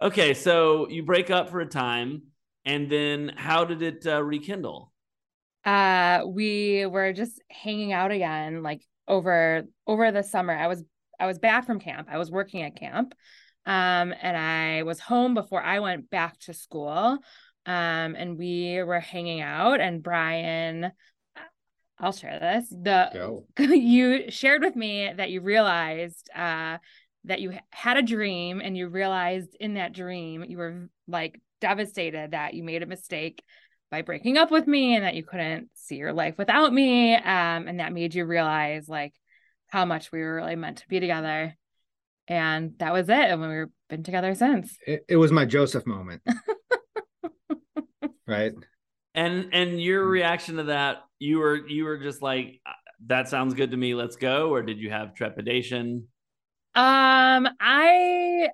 Okay, 0.00 0.32
so 0.32 0.88
you 0.88 1.02
break 1.02 1.28
up 1.28 1.50
for 1.50 1.58
a 1.58 1.66
time, 1.66 2.22
and 2.64 2.88
then 2.88 3.32
how 3.36 3.64
did 3.64 3.82
it 3.82 4.06
uh, 4.06 4.22
rekindle? 4.22 4.92
uh 5.64 6.22
we 6.24 6.86
were 6.86 7.12
just 7.12 7.42
hanging 7.50 7.92
out 7.92 8.12
again 8.12 8.62
like 8.62 8.80
over 9.08 9.64
over 9.88 10.12
the 10.12 10.22
summer 10.22 10.54
i 10.56 10.68
was 10.68 10.84
i 11.18 11.26
was 11.26 11.40
back 11.40 11.66
from 11.66 11.80
camp 11.80 12.06
i 12.10 12.16
was 12.16 12.30
working 12.30 12.62
at 12.62 12.76
camp 12.76 13.12
um 13.68 14.14
and 14.22 14.36
i 14.36 14.82
was 14.82 14.98
home 14.98 15.34
before 15.34 15.62
i 15.62 15.78
went 15.78 16.10
back 16.10 16.36
to 16.38 16.54
school 16.54 17.18
um 17.66 18.16
and 18.16 18.38
we 18.38 18.82
were 18.82 18.98
hanging 18.98 19.42
out 19.42 19.80
and 19.80 20.02
brian 20.02 20.90
i'll 22.00 22.12
share 22.12 22.38
this 22.40 22.68
the 22.70 23.10
you 23.58 24.30
shared 24.30 24.62
with 24.62 24.74
me 24.74 25.12
that 25.14 25.30
you 25.30 25.42
realized 25.42 26.30
uh 26.34 26.78
that 27.24 27.40
you 27.40 27.52
had 27.70 27.98
a 27.98 28.02
dream 28.02 28.60
and 28.64 28.76
you 28.76 28.88
realized 28.88 29.54
in 29.60 29.74
that 29.74 29.92
dream 29.92 30.44
you 30.48 30.56
were 30.56 30.88
like 31.06 31.38
devastated 31.60 32.30
that 32.30 32.54
you 32.54 32.64
made 32.64 32.82
a 32.82 32.86
mistake 32.86 33.42
by 33.90 34.00
breaking 34.00 34.38
up 34.38 34.50
with 34.50 34.66
me 34.66 34.94
and 34.94 35.04
that 35.04 35.14
you 35.14 35.24
couldn't 35.24 35.68
see 35.74 35.96
your 35.96 36.12
life 36.12 36.38
without 36.38 36.72
me 36.72 37.14
um 37.14 37.68
and 37.68 37.80
that 37.80 37.92
made 37.92 38.14
you 38.14 38.24
realize 38.24 38.88
like 38.88 39.12
how 39.66 39.84
much 39.84 40.10
we 40.10 40.20
were 40.20 40.36
really 40.36 40.56
meant 40.56 40.78
to 40.78 40.88
be 40.88 41.00
together 41.00 41.54
and 42.28 42.74
that 42.78 42.92
was 42.92 43.08
it 43.08 43.12
and 43.30 43.40
we've 43.40 43.66
been 43.88 44.02
together 44.02 44.34
since 44.34 44.76
it, 44.86 45.04
it 45.08 45.16
was 45.16 45.32
my 45.32 45.44
joseph 45.44 45.86
moment 45.86 46.22
right 48.26 48.52
And 49.14 49.52
and 49.54 49.82
your 49.82 50.06
Mm. 50.06 50.10
reaction 50.12 50.56
to 50.56 50.64
that, 50.64 50.98
you 51.18 51.38
were 51.40 51.66
you 51.68 51.84
were 51.84 51.98
just 51.98 52.22
like, 52.22 52.60
"Uh, 52.66 52.72
that 53.08 53.28
sounds 53.28 53.54
good 53.54 53.70
to 53.72 53.76
me. 53.76 53.94
Let's 53.94 54.16
go, 54.16 54.50
or 54.54 54.62
did 54.62 54.78
you 54.78 54.90
have 54.90 55.14
trepidation? 55.14 56.08
Um, 56.74 57.48
I 57.60 58.48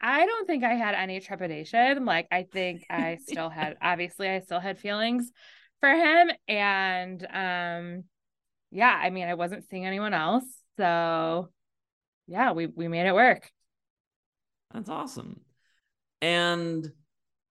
I 0.00 0.26
don't 0.26 0.46
think 0.46 0.64
I 0.64 0.74
had 0.74 0.94
any 0.94 1.20
trepidation. 1.20 2.04
Like 2.04 2.28
I 2.32 2.44
think 2.44 2.86
I 2.90 3.16
still 3.16 3.50
had 3.50 3.76
obviously 3.82 4.28
I 4.28 4.40
still 4.40 4.60
had 4.60 4.78
feelings 4.78 5.30
for 5.80 5.90
him 5.90 6.30
and 6.48 7.26
um 7.32 8.04
yeah, 8.72 9.00
I 9.02 9.10
mean 9.10 9.28
I 9.28 9.34
wasn't 9.34 9.68
seeing 9.70 9.86
anyone 9.86 10.14
else. 10.14 10.46
So 10.78 11.50
yeah, 12.26 12.52
we 12.52 12.66
we 12.66 12.88
made 12.88 13.06
it 13.06 13.14
work. 13.14 13.50
That's 14.72 14.88
awesome. 14.88 15.40
And 16.20 16.90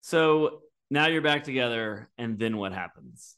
so 0.02 0.62
now 0.90 1.08
you're 1.08 1.22
back 1.22 1.44
together, 1.44 2.10
and 2.18 2.38
then 2.38 2.58
what 2.58 2.74
happens? 2.74 3.36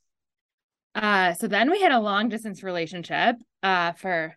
Uh, 0.95 1.33
so 1.33 1.47
then 1.47 1.69
we 1.69 1.81
had 1.81 1.91
a 1.91 1.99
long 1.99 2.29
distance 2.29 2.63
relationship 2.63 3.35
uh, 3.61 3.91
for 3.93 4.35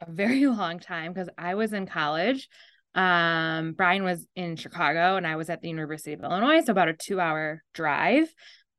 a 0.00 0.10
very 0.10 0.46
long 0.46 0.78
time 0.80 1.12
because 1.12 1.28
I 1.38 1.54
was 1.54 1.72
in 1.72 1.86
college. 1.86 2.48
Um, 2.94 3.72
Brian 3.72 4.02
was 4.02 4.26
in 4.34 4.56
Chicago 4.56 5.16
and 5.16 5.24
I 5.24 5.36
was 5.36 5.48
at 5.48 5.62
the 5.62 5.68
University 5.68 6.12
of 6.12 6.24
Illinois, 6.24 6.64
so 6.64 6.72
about 6.72 6.88
a 6.88 6.92
two 6.92 7.20
hour 7.20 7.62
drive. 7.72 8.32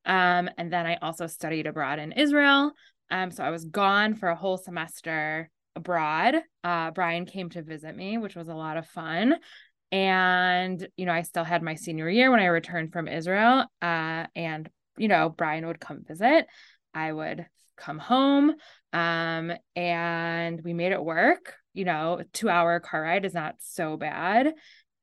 Um, 0.04 0.50
and 0.58 0.70
then 0.70 0.84
I 0.84 0.96
also 0.96 1.26
studied 1.26 1.66
abroad 1.66 1.98
in 1.98 2.12
Israel. 2.12 2.72
Um, 3.10 3.30
so 3.30 3.42
I 3.42 3.50
was 3.50 3.64
gone 3.64 4.14
for 4.14 4.28
a 4.28 4.36
whole 4.36 4.58
semester 4.58 5.48
abroad. 5.76 6.36
Uh, 6.62 6.90
Brian 6.90 7.26
came 7.26 7.50
to 7.50 7.62
visit 7.62 7.96
me, 7.96 8.18
which 8.18 8.36
was 8.36 8.48
a 8.48 8.54
lot 8.54 8.76
of 8.76 8.86
fun. 8.86 9.36
And, 9.90 10.86
you 10.96 11.04
know, 11.04 11.12
I 11.12 11.22
still 11.22 11.44
had 11.44 11.62
my 11.62 11.74
senior 11.74 12.08
year 12.08 12.30
when 12.30 12.40
I 12.40 12.46
returned 12.46 12.92
from 12.92 13.08
Israel. 13.08 13.66
Uh, 13.80 14.26
and, 14.34 14.68
you 14.96 15.08
know, 15.08 15.28
Brian 15.28 15.66
would 15.66 15.80
come 15.80 16.02
visit. 16.06 16.46
I 16.94 17.12
would 17.12 17.46
come 17.76 17.98
home. 17.98 18.54
Um, 18.92 19.52
and 19.76 20.60
we 20.62 20.72
made 20.72 20.92
it 20.92 21.04
work. 21.04 21.54
You 21.74 21.84
know, 21.84 22.22
two 22.32 22.48
hour 22.48 22.80
car 22.80 23.02
ride 23.02 23.24
is 23.24 23.34
not 23.34 23.56
so 23.60 23.96
bad. 23.96 24.52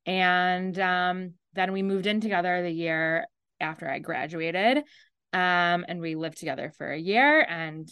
And 0.06 0.78
um, 0.80 1.34
then 1.54 1.72
we 1.72 1.84
moved 1.84 2.08
in 2.08 2.22
together 2.22 2.64
the 2.64 2.72
year 2.72 3.26
after 3.60 3.90
I 3.90 4.00
graduated. 4.00 4.78
Um, 5.34 5.86
and 5.88 6.02
we 6.02 6.16
lived 6.16 6.40
together 6.40 6.74
for 6.78 6.92
a 6.92 6.98
year 6.98 7.42
and 7.42 7.88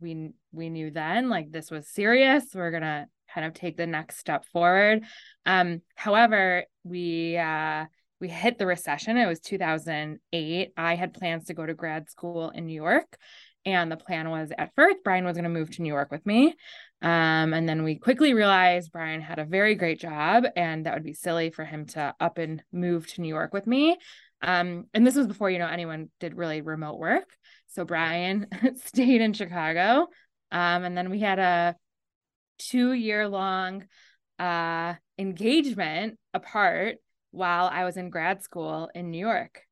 we 0.00 0.30
we 0.52 0.70
knew 0.70 0.90
then 0.90 1.28
like 1.28 1.50
this 1.50 1.70
was 1.70 1.88
serious. 1.88 2.44
We're 2.54 2.70
gonna 2.70 3.06
kind 3.32 3.46
of 3.46 3.54
take 3.54 3.76
the 3.76 3.86
next 3.86 4.18
step 4.18 4.44
forward. 4.46 5.04
Um, 5.46 5.82
however, 5.94 6.64
we 6.84 7.36
uh 7.36 7.86
we 8.20 8.28
hit 8.28 8.58
the 8.58 8.66
recession. 8.66 9.16
It 9.16 9.26
was 9.26 9.40
2008. 9.40 10.72
I 10.76 10.94
had 10.96 11.14
plans 11.14 11.46
to 11.46 11.54
go 11.54 11.64
to 11.64 11.74
grad 11.74 12.10
school 12.10 12.50
in 12.50 12.66
New 12.66 12.74
York. 12.74 13.16
And 13.64 13.92
the 13.92 13.96
plan 13.96 14.30
was 14.30 14.50
at 14.56 14.74
first, 14.74 14.98
Brian 15.04 15.24
was 15.24 15.34
going 15.34 15.44
to 15.44 15.50
move 15.50 15.70
to 15.72 15.82
New 15.82 15.92
York 15.92 16.10
with 16.10 16.24
me. 16.24 16.54
Um, 17.02 17.52
and 17.52 17.68
then 17.68 17.84
we 17.84 17.96
quickly 17.96 18.34
realized 18.34 18.92
Brian 18.92 19.20
had 19.20 19.38
a 19.38 19.44
very 19.44 19.74
great 19.74 20.00
job 20.00 20.44
and 20.56 20.86
that 20.86 20.94
would 20.94 21.04
be 21.04 21.12
silly 21.12 21.50
for 21.50 21.64
him 21.64 21.86
to 21.86 22.14
up 22.18 22.38
and 22.38 22.62
move 22.72 23.06
to 23.08 23.20
New 23.20 23.28
York 23.28 23.52
with 23.52 23.66
me. 23.66 23.96
Um, 24.42 24.86
and 24.94 25.06
this 25.06 25.16
was 25.16 25.26
before, 25.26 25.50
you 25.50 25.58
know, 25.58 25.66
anyone 25.66 26.10
did 26.18 26.36
really 26.36 26.60
remote 26.60 26.98
work. 26.98 27.28
So 27.68 27.84
Brian 27.84 28.46
stayed 28.84 29.20
in 29.20 29.32
Chicago. 29.32 30.08
Um, 30.50 30.84
and 30.84 30.96
then 30.96 31.10
we 31.10 31.20
had 31.20 31.38
a 31.38 31.76
two 32.58 32.92
year 32.92 33.28
long 33.28 33.84
uh, 34.38 34.94
engagement 35.18 36.18
apart 36.34 36.96
while 37.30 37.66
I 37.66 37.84
was 37.84 37.96
in 37.96 38.10
grad 38.10 38.42
school 38.42 38.90
in 38.94 39.10
New 39.10 39.18
York. 39.18 39.62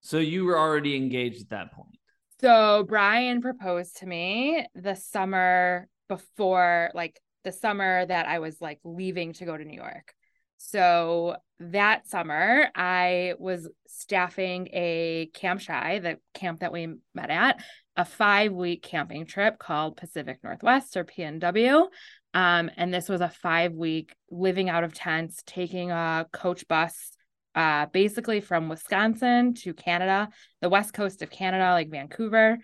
So 0.00 0.18
you 0.18 0.44
were 0.44 0.58
already 0.58 0.96
engaged 0.96 1.42
at 1.42 1.48
that 1.50 1.72
point. 1.72 1.98
So 2.40 2.84
Brian 2.88 3.40
proposed 3.40 3.98
to 3.98 4.06
me 4.06 4.66
the 4.74 4.96
summer 4.96 5.86
before, 6.08 6.90
like 6.92 7.20
the 7.44 7.52
summer 7.52 8.04
that 8.06 8.26
I 8.26 8.40
was 8.40 8.60
like 8.60 8.80
leaving 8.84 9.32
to 9.34 9.44
go 9.44 9.56
to 9.56 9.64
New 9.64 9.76
York. 9.76 10.12
So 10.58 11.36
that 11.60 12.08
summer, 12.08 12.68
I 12.74 13.34
was 13.38 13.68
staffing 13.86 14.68
a 14.72 15.30
Camp 15.34 15.64
Chi, 15.64 16.00
the 16.00 16.18
camp 16.34 16.60
that 16.60 16.72
we 16.72 16.94
met 17.14 17.30
at, 17.30 17.62
a 17.96 18.04
five 18.04 18.52
week 18.52 18.82
camping 18.82 19.26
trip 19.26 19.58
called 19.58 19.96
Pacific 19.96 20.38
Northwest 20.42 20.96
or 20.96 21.04
PNW. 21.04 21.86
Um, 22.34 22.70
and 22.76 22.92
this 22.92 23.08
was 23.08 23.20
a 23.20 23.28
five 23.28 23.74
week 23.74 24.14
living 24.30 24.70
out 24.70 24.84
of 24.84 24.94
tents, 24.94 25.42
taking 25.46 25.90
a 25.90 26.26
coach 26.32 26.66
bus 26.68 27.12
uh, 27.54 27.86
basically 27.92 28.40
from 28.40 28.68
Wisconsin 28.68 29.54
to 29.54 29.74
Canada, 29.74 30.30
the 30.62 30.70
west 30.70 30.94
coast 30.94 31.20
of 31.20 31.30
Canada, 31.30 31.72
like 31.72 31.90
Vancouver, 31.90 32.58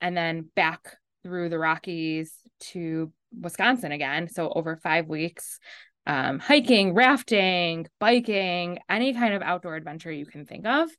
and 0.00 0.16
then 0.16 0.50
back 0.54 0.98
through 1.22 1.48
the 1.48 1.58
Rockies 1.58 2.34
to 2.60 3.10
Wisconsin 3.40 3.92
again. 3.92 4.28
So 4.28 4.50
over 4.50 4.76
five 4.76 5.08
weeks 5.08 5.58
um, 6.06 6.38
hiking, 6.38 6.92
rafting, 6.94 7.86
biking, 7.98 8.78
any 8.90 9.14
kind 9.14 9.34
of 9.34 9.42
outdoor 9.42 9.76
adventure 9.76 10.12
you 10.12 10.26
can 10.26 10.44
think 10.44 10.66
of. 10.66 10.90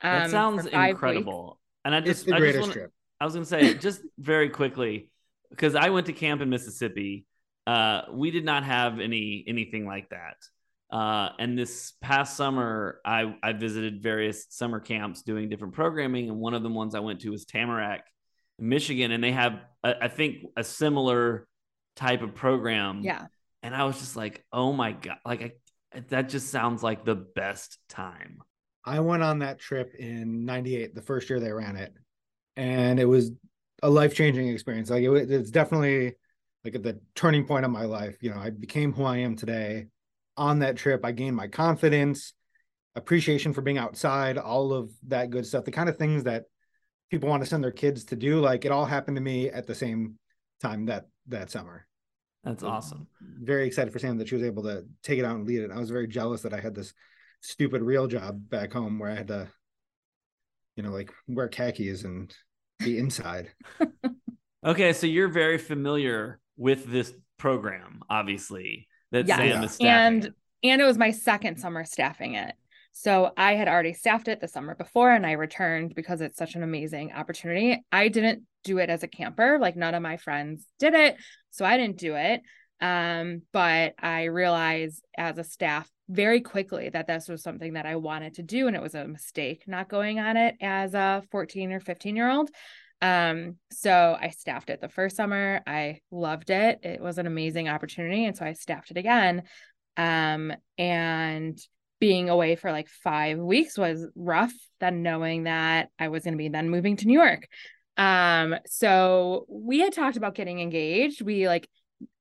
Um, 0.00 0.20
that 0.20 0.30
sounds 0.30 0.66
incredible. 0.66 1.44
Weeks. 1.44 1.60
And 1.84 1.94
I 1.94 2.00
just, 2.00 2.22
it's 2.22 2.22
the 2.22 2.34
I 2.34 2.38
greatest 2.38 2.60
wanna, 2.62 2.72
trip. 2.72 2.92
I 3.24 3.26
was 3.26 3.32
going 3.32 3.46
to 3.46 3.48
say, 3.48 3.74
just 3.78 4.02
very 4.18 4.50
quickly, 4.50 5.08
because 5.48 5.74
I 5.74 5.88
went 5.88 6.06
to 6.08 6.12
camp 6.12 6.42
in 6.42 6.50
Mississippi. 6.50 7.24
Uh, 7.66 8.02
we 8.12 8.30
did 8.30 8.44
not 8.44 8.64
have 8.64 9.00
any 9.00 9.42
anything 9.48 9.86
like 9.86 10.10
that. 10.10 10.36
Uh, 10.94 11.30
and 11.38 11.58
this 11.58 11.94
past 12.02 12.36
summer, 12.36 13.00
I, 13.02 13.34
I 13.42 13.54
visited 13.54 14.02
various 14.02 14.46
summer 14.50 14.78
camps 14.78 15.22
doing 15.22 15.48
different 15.48 15.72
programming. 15.72 16.28
And 16.28 16.38
one 16.38 16.52
of 16.52 16.62
the 16.62 16.68
ones 16.68 16.94
I 16.94 17.00
went 17.00 17.22
to 17.22 17.30
was 17.30 17.46
Tamarack, 17.46 18.04
Michigan. 18.58 19.10
And 19.10 19.24
they 19.24 19.32
have, 19.32 19.60
I 19.82 20.08
think, 20.08 20.44
a 20.56 20.62
similar 20.62 21.46
type 21.96 22.20
of 22.20 22.34
program. 22.34 23.00
Yeah 23.02 23.26
and 23.64 23.74
I 23.74 23.84
was 23.84 23.98
just 23.98 24.14
like, 24.14 24.44
oh 24.52 24.74
my 24.74 24.92
god, 24.92 25.16
like 25.24 25.42
I, 25.94 26.00
that 26.10 26.28
just 26.28 26.50
sounds 26.50 26.82
like 26.82 27.06
the 27.06 27.14
best 27.14 27.78
time. 27.88 28.42
I 28.84 29.00
went 29.00 29.22
on 29.22 29.38
that 29.38 29.58
trip 29.58 29.94
in 29.94 30.44
'98, 30.44 30.94
the 30.94 31.00
first 31.00 31.30
year 31.30 31.40
they 31.40 31.50
ran 31.50 31.76
it, 31.76 31.94
and 32.56 32.98
it 33.00 33.04
was 33.04 33.30
a 33.82 33.90
life 33.90 34.14
changing 34.14 34.48
experience. 34.48 34.90
Like 34.90 35.02
it, 35.02 35.30
it's 35.30 35.50
definitely 35.50 36.14
like 36.64 36.74
at 36.74 36.82
the 36.82 37.00
turning 37.14 37.46
point 37.46 37.64
of 37.64 37.70
my 37.70 37.84
life. 37.84 38.16
You 38.20 38.30
know, 38.30 38.38
I 38.38 38.50
became 38.50 38.92
who 38.92 39.04
I 39.04 39.18
am 39.18 39.36
today. 39.36 39.86
On 40.36 40.60
that 40.60 40.76
trip, 40.76 41.04
I 41.04 41.12
gained 41.12 41.36
my 41.36 41.46
confidence, 41.46 42.32
appreciation 42.96 43.52
for 43.52 43.60
being 43.60 43.78
outside, 43.78 44.36
all 44.36 44.72
of 44.72 44.90
that 45.06 45.30
good 45.30 45.46
stuff. 45.46 45.64
The 45.64 45.70
kind 45.70 45.88
of 45.88 45.96
things 45.96 46.24
that 46.24 46.44
people 47.10 47.28
want 47.28 47.42
to 47.42 47.48
send 47.48 47.62
their 47.62 47.70
kids 47.70 48.04
to 48.06 48.16
do. 48.16 48.40
Like 48.40 48.64
it 48.64 48.72
all 48.72 48.84
happened 48.84 49.16
to 49.16 49.22
me 49.22 49.50
at 49.50 49.66
the 49.66 49.74
same 49.74 50.18
time 50.60 50.86
that 50.86 51.06
that 51.28 51.50
summer. 51.50 51.86
That's 52.42 52.62
awesome. 52.62 53.06
Very 53.20 53.66
excited 53.66 53.92
for 53.92 53.98
Sam 53.98 54.18
that 54.18 54.28
she 54.28 54.34
was 54.34 54.44
able 54.44 54.64
to 54.64 54.84
take 55.02 55.18
it 55.18 55.24
out 55.24 55.36
and 55.36 55.46
lead 55.46 55.60
it. 55.60 55.70
I 55.70 55.78
was 55.78 55.90
very 55.90 56.06
jealous 56.06 56.42
that 56.42 56.52
I 56.52 56.60
had 56.60 56.74
this 56.74 56.92
stupid 57.40 57.82
real 57.82 58.06
job 58.06 58.48
back 58.50 58.72
home 58.72 58.98
where 58.98 59.10
I 59.10 59.14
had 59.14 59.28
to, 59.28 59.48
you 60.76 60.82
know, 60.82 60.90
like 60.90 61.12
wear 61.28 61.48
khakis 61.48 62.04
and 62.04 62.34
be 62.78 62.98
inside. 62.98 63.50
okay, 64.66 64.92
so 64.92 65.06
you're 65.06 65.28
very 65.28 65.58
familiar 65.58 66.40
with 66.56 66.86
this 66.86 67.12
program, 67.38 68.00
obviously. 68.08 68.88
That 69.12 69.26
yes. 69.26 69.38
Sam 69.38 69.64
is 69.64 69.70
staffing. 69.72 69.88
And 69.88 70.34
and 70.64 70.80
it 70.80 70.84
was 70.84 70.98
my 70.98 71.10
second 71.10 71.58
summer 71.58 71.84
staffing 71.84 72.34
it. 72.34 72.54
So 72.92 73.32
I 73.36 73.54
had 73.54 73.68
already 73.68 73.92
staffed 73.92 74.28
it 74.28 74.40
the 74.40 74.48
summer 74.48 74.74
before 74.74 75.10
and 75.12 75.26
I 75.26 75.32
returned 75.32 75.94
because 75.94 76.20
it's 76.20 76.38
such 76.38 76.54
an 76.54 76.62
amazing 76.62 77.12
opportunity. 77.12 77.84
I 77.92 78.08
didn't 78.08 78.44
do 78.62 78.78
it 78.78 78.88
as 78.88 79.02
a 79.02 79.08
camper, 79.08 79.58
like 79.60 79.76
none 79.76 79.94
of 79.94 80.02
my 80.02 80.16
friends 80.16 80.64
did 80.78 80.94
it. 80.94 81.16
So 81.50 81.64
I 81.64 81.76
didn't 81.76 81.98
do 81.98 82.14
it. 82.14 82.40
Um, 82.80 83.42
but 83.52 83.94
I 83.98 84.24
realized 84.24 85.04
as 85.18 85.38
a 85.38 85.44
staff 85.44 85.90
very 86.08 86.40
quickly 86.40 86.90
that 86.90 87.06
this 87.06 87.28
was 87.28 87.42
something 87.42 87.74
that 87.74 87.86
I 87.86 87.96
wanted 87.96 88.34
to 88.34 88.42
do 88.42 88.66
and 88.66 88.76
it 88.76 88.82
was 88.82 88.94
a 88.94 89.08
mistake 89.08 89.64
not 89.66 89.88
going 89.88 90.18
on 90.18 90.36
it 90.36 90.56
as 90.60 90.94
a 90.94 91.22
14 91.30 91.72
or 91.72 91.80
15 91.80 92.16
year 92.16 92.30
old. 92.30 92.50
Um, 93.00 93.56
so 93.70 94.16
I 94.18 94.30
staffed 94.30 94.70
it 94.70 94.80
the 94.80 94.88
first 94.88 95.16
summer. 95.16 95.60
I 95.66 96.00
loved 96.10 96.50
it. 96.50 96.80
It 96.82 97.00
was 97.00 97.18
an 97.18 97.26
amazing 97.26 97.68
opportunity. 97.68 98.24
And 98.24 98.36
so 98.36 98.44
I 98.44 98.52
staffed 98.52 98.90
it 98.90 98.96
again. 98.96 99.42
Um, 99.96 100.52
and 100.78 101.58
being 102.00 102.28
away 102.28 102.56
for 102.56 102.70
like 102.70 102.88
five 102.88 103.38
weeks 103.38 103.78
was 103.78 104.06
rough 104.14 104.52
then 104.80 105.02
knowing 105.02 105.44
that 105.44 105.88
i 105.98 106.08
was 106.08 106.24
going 106.24 106.34
to 106.34 106.38
be 106.38 106.50
then 106.50 106.68
moving 106.68 106.96
to 106.96 107.06
new 107.06 107.18
york 107.18 107.46
um 107.96 108.54
so 108.66 109.46
we 109.48 109.78
had 109.78 109.92
talked 109.92 110.18
about 110.18 110.34
getting 110.34 110.60
engaged 110.60 111.22
we 111.22 111.48
like 111.48 111.66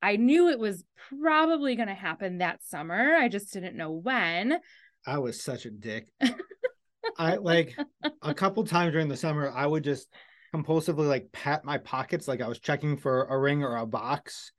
i 0.02 0.16
knew 0.16 0.50
it 0.50 0.60
was 0.60 0.84
probably 1.22 1.76
going 1.76 1.88
to 1.88 1.94
happen 1.94 2.38
that 2.38 2.64
summer 2.64 3.16
i 3.16 3.28
just 3.28 3.52
didn't 3.54 3.78
know 3.78 3.92
when. 3.92 4.60
I 5.06 5.20
was 5.20 5.44
such 5.44 5.66
a 5.66 5.70
dick. 5.70 6.08
I 7.18 7.36
like 7.36 7.76
a 8.22 8.34
couple 8.34 8.64
times 8.64 8.94
during 8.94 9.10
the 9.10 9.18
summer 9.18 9.52
i 9.54 9.66
would 9.66 9.84
just 9.84 10.08
compulsively 10.56 11.08
like 11.08 11.32
pat 11.32 11.66
my 11.66 11.78
pockets 11.78 12.28
like 12.28 12.42
i 12.42 12.48
was 12.48 12.60
checking 12.60 12.96
for 12.96 13.26
a 13.26 13.38
ring 13.38 13.64
or 13.64 13.78
a 13.78 13.86
box. 13.86 14.52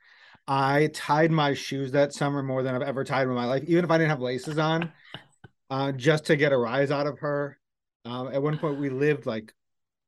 I 0.46 0.90
tied 0.92 1.30
my 1.30 1.54
shoes 1.54 1.92
that 1.92 2.12
summer 2.12 2.42
more 2.42 2.62
than 2.62 2.74
I've 2.74 2.82
ever 2.82 3.04
tied 3.04 3.26
in 3.26 3.34
my 3.34 3.46
life, 3.46 3.64
even 3.66 3.84
if 3.84 3.90
I 3.90 3.96
didn't 3.96 4.10
have 4.10 4.20
laces 4.20 4.58
on, 4.58 4.92
uh, 5.70 5.92
just 5.92 6.26
to 6.26 6.36
get 6.36 6.52
a 6.52 6.56
rise 6.56 6.90
out 6.90 7.06
of 7.06 7.18
her. 7.20 7.58
Um, 8.04 8.28
at 8.28 8.42
one 8.42 8.58
point, 8.58 8.78
we 8.78 8.90
lived 8.90 9.24
like 9.24 9.52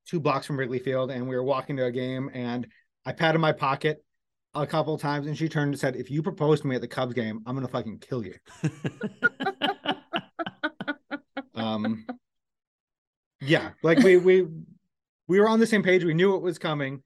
two 0.07 0.21
blocks 0.21 0.47
from 0.47 0.59
Wrigley 0.59 0.79
Field, 0.79 1.11
and 1.11 1.27
we 1.27 1.37
were 1.37 1.43
walking 1.43 1.77
to 1.79 1.87
a 1.87 1.91
game, 1.91 2.31
and 2.35 2.67
I 3.07 3.13
patted 3.13 3.39
my 3.39 3.53
pocket 3.53 4.05
a 4.63 4.67
couple 4.67 4.97
times, 4.99 5.27
and 5.27 5.37
she 5.37 5.49
turned 5.49 5.73
and 5.75 5.79
said, 5.79 5.97
"If 5.97 6.11
you 6.11 6.23
propose 6.23 6.61
to 6.61 6.67
me 6.67 6.77
at 6.77 6.81
the 6.81 6.89
Cubs 6.89 7.15
game, 7.15 7.43
I'm 7.47 7.55
gonna 7.55 7.69
fucking 7.69 7.99
kill 7.99 8.25
you." 8.25 8.35
um, 11.55 12.07
yeah, 13.41 13.71
like 13.83 13.99
we 13.99 14.17
we 14.17 14.47
we 15.29 15.41
were 15.41 15.49
on 15.49 15.61
the 15.61 15.67
same 15.67 15.83
page. 15.83 16.05
We 16.05 16.15
knew 16.15 16.35
it 16.35 16.43
was 16.43 16.59
coming, 16.59 17.03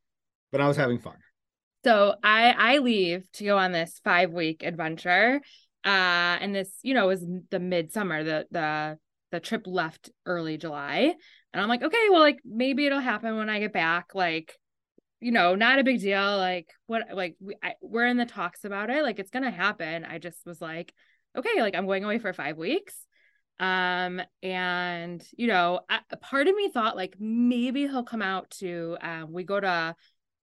but 0.53 0.61
I 0.61 0.69
was 0.69 0.77
having 0.77 0.99
fun. 0.99 1.17
So 1.85 2.15
I 2.23 2.55
I 2.57 2.79
leave 2.79 3.31
to 3.35 3.45
go 3.45 3.59
on 3.59 3.73
this 3.73 4.01
five 4.05 4.33
week 4.33 4.63
adventure. 4.63 5.41
Uh 5.83 6.37
and 6.41 6.55
this, 6.55 6.71
you 6.83 6.93
know, 6.93 7.07
was 7.07 7.25
the 7.51 7.59
midsummer, 7.59 8.23
the 8.23 8.47
the 8.51 8.99
the 9.31 9.41
trip 9.41 9.63
left 9.67 10.11
early 10.27 10.57
July. 10.59 11.15
And 11.53 11.63
I'm 11.63 11.69
like, 11.69 11.83
okay, 11.83 12.09
well, 12.11 12.21
like 12.21 12.39
maybe 12.45 12.87
it'll 12.87 13.01
happen 13.01 13.37
when 13.37 13.49
I 13.49 13.61
get 13.61 13.73
back. 13.73 14.15
Like, 14.15 14.57
you 15.21 15.33
know, 15.33 15.55
not 15.55 15.79
a 15.79 15.85
big 15.85 16.01
deal. 16.01 16.37
Like, 16.37 16.73
what, 16.87 17.09
like, 17.13 17.37
we, 17.41 17.55
I, 17.63 17.75
we're 17.83 18.07
in 18.07 18.17
the 18.17 18.27
talks 18.27 18.65
about 18.65 18.91
it. 18.91 19.03
Like, 19.03 19.19
it's 19.19 19.31
going 19.31 19.45
to 19.45 19.51
happen. 19.51 20.05
I 20.05 20.19
just 20.19 20.45
was 20.47 20.61
like, 20.61 20.93
okay, 21.37 21.61
like, 21.61 21.75
I'm 21.75 21.87
going 21.87 22.05
away 22.05 22.19
for 22.19 22.33
five 22.33 22.57
weeks. 22.57 22.95
Um, 23.59 24.23
and, 24.43 25.23
you 25.37 25.47
know, 25.47 25.81
a 26.11 26.17
part 26.17 26.49
of 26.49 26.57
me 26.57 26.71
thought 26.71 26.97
like 26.97 27.17
maybe 27.21 27.83
he'll 27.83 28.05
come 28.05 28.23
out 28.23 28.51
to, 28.53 28.97
um, 29.03 29.33
we 29.33 29.45
go 29.45 29.61
to, 29.61 29.95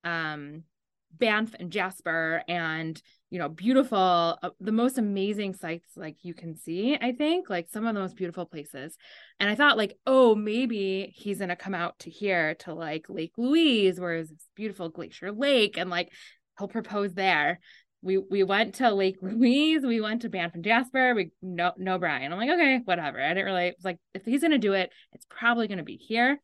um, 0.03 0.63
Banff 1.12 1.55
and 1.60 1.72
Jasper 1.72 2.43
and 2.48 3.01
you 3.29 3.39
know 3.39 3.50
beautiful 3.50 3.98
uh, 4.41 4.50
the 4.60 4.72
most 4.72 4.98
amazing 4.98 5.53
sights 5.53 5.89
like 5.96 6.15
you 6.22 6.34
can 6.34 6.55
see 6.55 6.98
I 7.00 7.12
think 7.12 7.50
like 7.50 7.67
some 7.69 7.86
of 7.86 7.93
the 7.93 8.00
most 8.00 8.15
beautiful 8.15 8.46
places. 8.46 8.96
And 9.39 9.50
I 9.50 9.55
thought 9.55 9.77
like 9.77 9.98
oh 10.05 10.36
maybe 10.36 11.13
he's 11.15 11.39
to 11.39 11.55
come 11.55 11.74
out 11.74 12.00
to 12.00 12.10
here 12.10 12.55
to 12.60 12.74
like 12.74 13.10
Lake 13.10 13.34
Louise 13.38 14.00
where 14.00 14.15
is 14.15 14.29
this 14.29 14.48
beautiful 14.55 14.89
glacier 14.89 15.31
lake 15.31 15.77
and 15.77 15.89
like 15.89 16.12
he'll 16.57 16.67
propose 16.67 17.13
there. 17.13 17.60
We 18.01 18.17
we 18.17 18.43
went 18.43 18.75
to 18.75 18.93
Lake 18.93 19.17
Louise 19.22 19.86
we 19.86 20.00
went 20.00 20.22
to 20.22 20.29
Banff 20.29 20.55
and 20.55 20.63
Jasper 20.63 21.13
we 21.13 21.31
no 21.41 21.74
no 21.77 21.98
Brian. 21.98 22.31
I'm 22.31 22.39
like 22.39 22.51
okay 22.51 22.81
whatever. 22.86 23.22
I 23.22 23.29
didn't 23.29 23.46
really 23.46 23.67
it's 23.67 23.86
like 23.86 23.98
if 24.13 24.24
he's 24.24 24.41
to 24.51 24.57
do 24.57 24.74
it 24.74 24.91
it's 25.12 25.25
probably 25.29 25.67
to 25.79 25.84
be 25.84 25.98
here. 25.98 26.39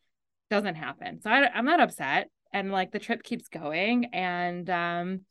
Doesn't 0.49 0.75
happen. 0.75 1.21
So 1.21 1.29
I, 1.29 1.49
I'm 1.49 1.65
not 1.65 1.79
upset. 1.79 2.29
And 2.51 2.71
like 2.71 2.91
the 2.91 2.99
trip 2.99 3.23
keeps 3.23 3.47
going 3.47 4.05
and 4.13 4.69
um 4.69 5.21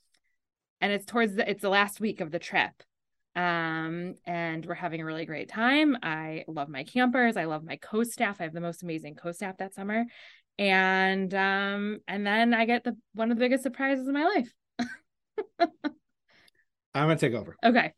and 0.83 0.93
it's 0.93 1.07
towards 1.07 1.37
the, 1.37 1.49
it's 1.49 1.63
the 1.63 1.71
last 1.71 2.01
week 2.01 2.21
of 2.21 2.31
the 2.31 2.39
trip. 2.39 2.73
Um 3.35 4.17
and 4.27 4.67
we're 4.67 4.75
having 4.75 5.01
a 5.01 5.07
really 5.07 5.25
great 5.25 5.49
time. 5.49 5.97
I 6.03 6.45
love 6.47 6.69
my 6.69 6.85
campers. 6.85 7.39
I 7.39 7.45
love 7.45 7.65
my 7.65 7.77
co-staff 7.77 8.41
i 8.41 8.45
have 8.45 8.53
the 8.53 8.61
most 8.61 8.83
amazing 8.83 9.15
co-staff 9.15 9.57
that 9.57 9.73
summer. 9.73 10.05
And 10.59 11.33
um 11.33 12.01
and 12.07 12.27
then 12.27 12.53
i 12.53 12.67
get 12.67 12.85
the 12.85 12.95
one 13.15 13.31
of 13.31 13.39
the 13.39 13.41
biggest 13.43 13.63
surprises 13.63 14.07
of 14.07 14.13
my 14.13 14.25
life. 14.25 14.53
I'm 15.61 15.69
gonna 16.95 17.17
take 17.17 17.33
over. 17.33 17.57
Okay. 17.65 17.95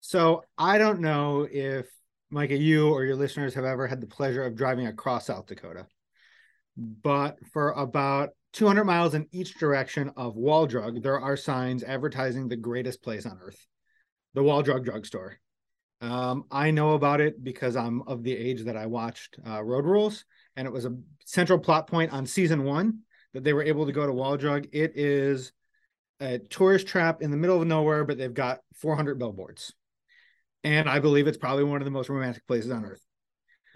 So 0.00 0.42
i 0.58 0.78
don't 0.78 1.00
know 1.00 1.46
if 1.48 1.86
micah 2.30 2.56
you 2.56 2.88
or 2.88 3.04
your 3.04 3.14
listeners 3.14 3.54
have 3.54 3.64
ever 3.64 3.86
had 3.86 4.00
the 4.00 4.08
pleasure 4.08 4.42
of 4.42 4.56
driving 4.56 4.88
across 4.88 5.26
south 5.26 5.46
dakota 5.46 5.86
but 6.76 7.38
for 7.52 7.70
about 7.70 8.30
200 8.54 8.84
miles 8.84 9.14
in 9.14 9.26
each 9.32 9.58
direction 9.58 10.12
of 10.16 10.36
Wall 10.36 10.66
Drug, 10.66 11.02
there 11.02 11.20
are 11.20 11.36
signs 11.36 11.82
advertising 11.82 12.48
the 12.48 12.56
greatest 12.56 13.02
place 13.02 13.26
on 13.26 13.38
earth, 13.42 13.66
the 14.32 14.44
Wall 14.44 14.62
Drug 14.62 14.84
drugstore. 14.84 15.38
Um, 16.00 16.44
I 16.52 16.70
know 16.70 16.92
about 16.92 17.20
it 17.20 17.42
because 17.42 17.74
I'm 17.74 18.02
of 18.02 18.22
the 18.22 18.36
age 18.36 18.64
that 18.64 18.76
I 18.76 18.86
watched 18.86 19.38
uh, 19.44 19.62
Road 19.62 19.84
Rules, 19.84 20.24
and 20.54 20.68
it 20.68 20.72
was 20.72 20.84
a 20.84 20.96
central 21.24 21.58
plot 21.58 21.88
point 21.88 22.12
on 22.12 22.26
season 22.26 22.62
one 22.62 23.00
that 23.32 23.42
they 23.42 23.52
were 23.52 23.64
able 23.64 23.86
to 23.86 23.92
go 23.92 24.06
to 24.06 24.12
Wall 24.12 24.36
Drug. 24.36 24.68
It 24.72 24.92
is 24.94 25.52
a 26.20 26.38
tourist 26.38 26.86
trap 26.86 27.22
in 27.22 27.32
the 27.32 27.36
middle 27.36 27.60
of 27.60 27.66
nowhere, 27.66 28.04
but 28.04 28.18
they've 28.18 28.32
got 28.32 28.60
400 28.76 29.18
billboards. 29.18 29.74
And 30.62 30.88
I 30.88 31.00
believe 31.00 31.26
it's 31.26 31.36
probably 31.38 31.64
one 31.64 31.80
of 31.80 31.84
the 31.86 31.90
most 31.90 32.08
romantic 32.08 32.46
places 32.46 32.70
on 32.70 32.84
earth. 32.84 33.04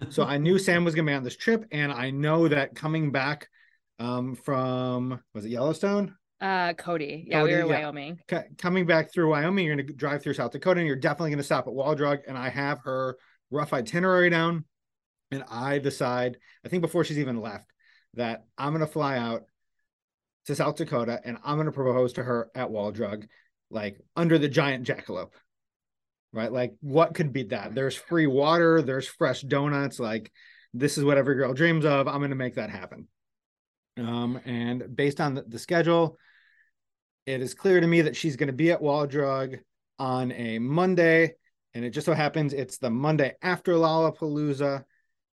So 0.09 0.23
I 0.23 0.37
knew 0.37 0.57
Sam 0.57 0.85
was 0.85 0.95
going 0.95 1.05
to 1.05 1.11
be 1.11 1.15
on 1.15 1.25
this 1.25 1.35
trip, 1.35 1.65
and 1.73 1.91
I 1.91 2.11
know 2.11 2.47
that 2.47 2.75
coming 2.75 3.11
back 3.11 3.49
um, 3.99 4.35
from 4.35 5.21
was 5.33 5.45
it 5.45 5.49
Yellowstone? 5.49 6.15
Uh, 6.41 6.73
Cody. 6.73 7.25
Yeah, 7.27 7.41
Cody, 7.41 7.53
we 7.53 7.57
were 7.57 7.63
in 7.65 7.69
yeah. 7.69 7.79
Wyoming. 7.79 8.19
C- 8.29 8.37
coming 8.57 8.85
back 8.85 9.11
through 9.11 9.29
Wyoming, 9.29 9.65
you're 9.65 9.75
going 9.75 9.87
to 9.87 9.93
drive 9.93 10.23
through 10.23 10.35
South 10.35 10.51
Dakota, 10.51 10.79
and 10.79 10.87
you're 10.87 10.95
definitely 10.95 11.31
going 11.31 11.39
to 11.39 11.43
stop 11.43 11.67
at 11.67 11.73
Wall 11.73 11.95
Drug. 11.95 12.19
And 12.27 12.37
I 12.37 12.49
have 12.49 12.79
her 12.85 13.17
rough 13.51 13.73
itinerary 13.73 14.29
down, 14.29 14.63
and 15.31 15.43
I 15.49 15.79
decide, 15.79 16.37
I 16.65 16.69
think 16.69 16.81
before 16.81 17.03
she's 17.03 17.19
even 17.19 17.41
left, 17.41 17.69
that 18.13 18.45
I'm 18.57 18.73
going 18.73 18.85
to 18.85 18.91
fly 18.91 19.17
out 19.17 19.43
to 20.45 20.55
South 20.55 20.77
Dakota, 20.77 21.19
and 21.25 21.37
I'm 21.43 21.57
going 21.57 21.65
to 21.65 21.71
propose 21.73 22.13
to 22.13 22.23
her 22.23 22.49
at 22.55 22.71
Wall 22.71 22.91
Drug, 22.91 23.27
like 23.69 23.99
under 24.15 24.37
the 24.37 24.49
giant 24.49 24.87
jackalope. 24.87 25.33
Right, 26.31 26.51
like 26.51 26.75
what 26.81 27.15
could 27.15 27.33
beat 27.33 27.49
that? 27.49 27.73
There's 27.73 27.95
free 27.95 28.27
water, 28.27 28.83
there's 28.83 29.07
fresh 29.07 29.41
donuts. 29.41 29.99
Like 29.99 30.31
this 30.75 30.97
is 30.97 31.03
what 31.03 31.17
every 31.17 31.33
girl 31.33 31.53
dreams 31.53 31.85
of. 31.85 32.07
I'm 32.07 32.19
going 32.19 32.29
to 32.29 32.35
make 32.35 32.55
that 32.55 32.69
happen. 32.69 33.07
Um, 33.99 34.39
and 34.45 34.95
based 34.95 35.19
on 35.19 35.43
the, 35.47 35.59
schedule, 35.59 36.17
it 37.25 37.41
is 37.41 37.53
clear 37.53 37.81
to 37.81 37.87
me 37.87 38.01
that 38.01 38.15
she's 38.15 38.37
going 38.37 38.47
to 38.47 38.53
be 38.53 38.71
at 38.71 38.81
Wall 38.81 39.05
Drug 39.05 39.57
on 39.97 40.31
a 40.31 40.59
Monday. 40.59 41.33
And 41.73 41.83
it 41.85 41.91
just 41.91 42.05
so 42.05 42.13
happens 42.13 42.53
it's 42.53 42.77
the 42.77 42.89
Monday 42.89 43.35
after 43.41 43.73
Lollapalooza. 43.73 44.85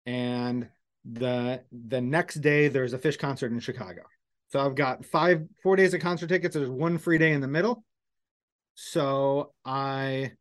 And 0.07 0.69
the 1.05 1.63
the 1.71 2.01
next 2.01 2.37
day 2.37 2.69
there's 2.69 2.95
a 2.95 2.99
Phish 2.99 3.19
concert 3.19 3.53
in 3.53 3.61
Chicago. 3.61 4.03
So 4.49 4.61
I've 4.61 4.75
got 4.75 5.05
five, 5.05 5.43
four 5.63 5.77
days 5.77 5.95
of 5.95 6.01
concert 6.01 6.29
tickets. 6.29 6.55
There's 6.55 6.71
one 6.71 6.99
free 6.99 7.19
day 7.19 7.33
in 7.33 7.41
the 7.41 7.49
middle. 7.49 7.85
So 8.75 9.53
I 9.65 10.33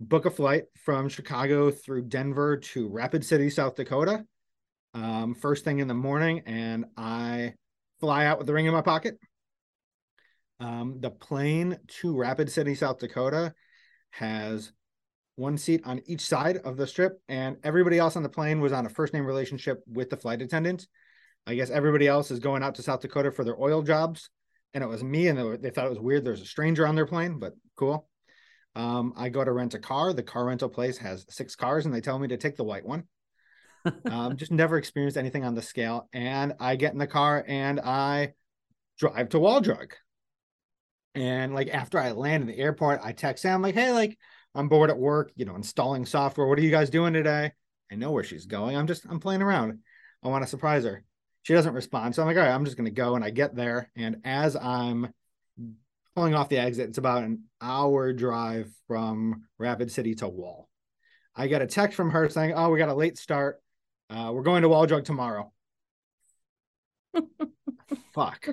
book 0.00 0.24
a 0.24 0.30
flight 0.30 0.64
from 0.76 1.08
Chicago 1.08 1.70
through 1.70 2.02
Denver 2.02 2.56
to 2.56 2.88
Rapid 2.88 3.24
City, 3.24 3.50
South 3.50 3.76
Dakota 3.76 4.24
um, 4.94 5.34
first 5.34 5.64
thing 5.64 5.78
in 5.78 5.88
the 5.88 5.94
morning, 5.94 6.42
and 6.46 6.86
I 6.96 7.54
fly 8.00 8.26
out 8.26 8.38
with 8.38 8.46
the 8.46 8.52
ring 8.52 8.66
in 8.66 8.72
my 8.72 8.82
pocket. 8.82 9.18
Um, 10.58 10.98
the 11.00 11.10
plane 11.10 11.78
to 12.00 12.16
Rapid 12.16 12.50
City, 12.50 12.74
South 12.74 12.98
Dakota, 12.98 13.54
has 14.10 14.72
one 15.36 15.56
seat 15.56 15.82
on 15.84 16.02
each 16.06 16.20
side 16.22 16.58
of 16.58 16.76
the 16.76 16.86
strip, 16.86 17.20
and 17.28 17.56
everybody 17.62 17.98
else 17.98 18.16
on 18.16 18.22
the 18.22 18.28
plane 18.28 18.60
was 18.60 18.72
on 18.72 18.84
a 18.84 18.90
first 18.90 19.14
name 19.14 19.24
relationship 19.24 19.82
with 19.86 20.10
the 20.10 20.16
flight 20.16 20.42
attendant. 20.42 20.86
I 21.46 21.54
guess 21.54 21.70
everybody 21.70 22.06
else 22.06 22.30
is 22.30 22.38
going 22.38 22.62
out 22.62 22.74
to 22.74 22.82
South 22.82 23.00
Dakota 23.00 23.30
for 23.30 23.44
their 23.44 23.60
oil 23.60 23.82
jobs, 23.82 24.28
and 24.74 24.84
it 24.84 24.88
was 24.88 25.02
me, 25.02 25.28
and 25.28 25.62
they 25.62 25.70
thought 25.70 25.86
it 25.86 25.90
was 25.90 25.98
weird. 26.00 26.24
There's 26.24 26.42
a 26.42 26.46
stranger 26.46 26.86
on 26.86 26.94
their 26.94 27.06
plane, 27.06 27.38
but 27.38 27.54
cool. 27.76 28.08
Um, 28.76 29.14
I 29.16 29.30
go 29.30 29.42
to 29.42 29.50
rent 29.50 29.74
a 29.74 29.78
car. 29.78 30.12
The 30.12 30.22
car 30.22 30.46
rental 30.46 30.68
place 30.68 30.98
has 30.98 31.24
six 31.28 31.56
cars, 31.56 31.86
and 31.86 31.94
they 31.94 32.00
tell 32.00 32.18
me 32.18 32.28
to 32.28 32.36
take 32.36 32.56
the 32.56 32.64
white 32.64 32.84
one 32.84 33.04
um, 34.10 34.36
just 34.36 34.52
never 34.52 34.76
experienced 34.76 35.16
anything 35.16 35.44
on 35.44 35.54
the 35.54 35.62
scale. 35.62 36.08
And 36.12 36.54
I 36.60 36.76
get 36.76 36.92
in 36.92 36.98
the 36.98 37.06
car 37.06 37.44
and 37.46 37.80
I 37.80 38.34
drive 38.98 39.30
to 39.30 39.38
Wall 39.38 39.60
Drug. 39.60 39.94
And 41.14 41.54
like 41.54 41.68
after 41.68 41.98
I 41.98 42.12
land 42.12 42.42
in 42.42 42.48
the 42.48 42.58
airport, 42.58 43.00
I 43.02 43.12
text 43.12 43.42
Sam 43.42 43.62
like, 43.62 43.74
"Hey, 43.74 43.92
like 43.92 44.18
I'm 44.54 44.68
bored 44.68 44.90
at 44.90 44.98
work, 44.98 45.32
you 45.34 45.44
know, 45.44 45.56
installing 45.56 46.06
software. 46.06 46.46
What 46.46 46.58
are 46.58 46.62
you 46.62 46.70
guys 46.70 46.90
doing 46.90 47.12
today?" 47.12 47.52
I 47.90 47.96
know 47.96 48.12
where 48.12 48.22
she's 48.22 48.46
going. 48.46 48.76
I'm 48.76 48.86
just 48.86 49.04
I'm 49.08 49.20
playing 49.20 49.42
around. 49.42 49.80
I 50.22 50.28
want 50.28 50.44
to 50.44 50.50
surprise 50.50 50.84
her. 50.84 51.02
She 51.42 51.54
doesn't 51.54 51.74
respond, 51.74 52.14
so 52.14 52.22
I'm 52.22 52.28
like, 52.28 52.36
"All 52.36 52.44
right, 52.44 52.54
I'm 52.54 52.64
just 52.64 52.76
gonna 52.76 52.90
go." 52.90 53.16
And 53.16 53.24
I 53.24 53.30
get 53.30 53.56
there, 53.56 53.90
and 53.96 54.18
as 54.24 54.54
I'm 54.54 55.12
pulling 56.14 56.34
off 56.34 56.48
the 56.48 56.58
exit, 56.58 56.88
it's 56.88 56.98
about 56.98 57.24
an 57.24 57.44
hour 57.60 58.12
drive 58.12 58.70
from 58.86 59.44
Rapid 59.58 59.90
City 59.90 60.14
to 60.16 60.28
Wall. 60.28 60.68
I 61.34 61.46
get 61.46 61.62
a 61.62 61.66
text 61.66 61.96
from 61.96 62.10
her 62.10 62.28
saying, 62.28 62.52
"Oh, 62.54 62.70
we 62.70 62.78
got 62.78 62.88
a 62.88 62.94
late 62.94 63.18
start. 63.18 63.60
Uh, 64.10 64.32
we're 64.32 64.42
going 64.42 64.62
to 64.62 64.68
Wall 64.68 64.86
Drug 64.86 65.04
tomorrow. 65.04 65.52
Fuck. 68.14 68.48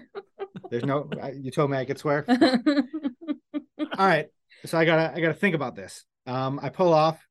There's 0.70 0.86
no. 0.86 1.10
You 1.34 1.50
told 1.52 1.72
me 1.72 1.78
I 1.78 1.86
could 1.86 1.98
swear. 1.98 2.26
All 2.30 4.08
right. 4.08 4.28
So 4.66 4.78
I 4.78 4.86
gotta. 4.86 5.16
I 5.16 5.20
gotta 5.20 5.34
think 5.34 5.56
about 5.56 5.76
this. 5.76 6.06
Um, 6.28 6.60
I 6.62 6.70
pull 6.70 6.94
off. 6.94 7.26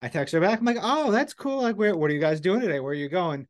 I 0.00 0.08
text 0.08 0.32
her 0.34 0.40
back. 0.40 0.60
I'm 0.60 0.64
like, 0.64 0.78
oh, 0.80 1.10
that's 1.10 1.34
cool. 1.34 1.62
Like, 1.62 1.76
where? 1.76 1.96
What 1.96 2.10
are 2.10 2.14
you 2.14 2.20
guys 2.20 2.40
doing 2.40 2.60
today? 2.60 2.78
Where 2.78 2.92
are 2.92 2.94
you 2.94 3.08
going? 3.08 3.48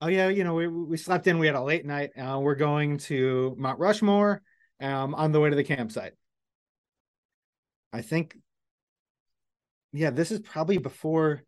Oh 0.00 0.06
yeah, 0.06 0.28
you 0.28 0.44
know, 0.44 0.54
we 0.54 0.68
we 0.68 0.96
slept 0.96 1.26
in. 1.26 1.38
We 1.38 1.46
had 1.46 1.56
a 1.56 1.62
late 1.62 1.84
night. 1.84 2.10
Uh, 2.16 2.38
we're 2.38 2.54
going 2.54 2.98
to 2.98 3.56
Mount 3.58 3.80
Rushmore. 3.80 4.42
Um, 4.80 5.16
on 5.16 5.32
the 5.32 5.40
way 5.40 5.50
to 5.50 5.56
the 5.56 5.64
campsite. 5.64 6.12
I 7.92 8.02
think. 8.02 8.36
Yeah, 9.92 10.10
this 10.10 10.30
is 10.30 10.38
probably 10.38 10.78
before. 10.78 11.42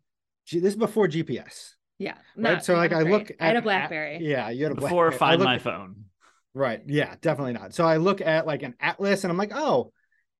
This 0.51 0.63
is 0.63 0.75
before 0.75 1.07
GPS. 1.07 1.75
Yeah. 2.01 2.17
Right. 2.35 2.63
So 2.63 2.73
like 2.75 2.93
I 2.93 3.01
look 3.01 3.29
at, 3.29 3.37
I 3.39 3.47
had 3.47 3.57
a 3.57 3.61
Blackberry. 3.61 4.15
At, 4.15 4.21
yeah, 4.21 4.49
you 4.49 4.63
had 4.63 4.71
a 4.71 4.75
Before 4.75 5.09
Blackberry. 5.09 5.17
find 5.17 5.43
my 5.43 5.55
at, 5.55 5.61
phone. 5.61 6.05
Right. 6.55 6.81
Yeah, 6.87 7.15
definitely 7.21 7.53
not. 7.53 7.75
So 7.75 7.85
I 7.85 7.97
look 7.97 8.21
at 8.21 8.47
like 8.47 8.63
an 8.63 8.73
atlas 8.79 9.23
and 9.23 9.31
I'm 9.31 9.37
like, 9.37 9.51
oh, 9.53 9.93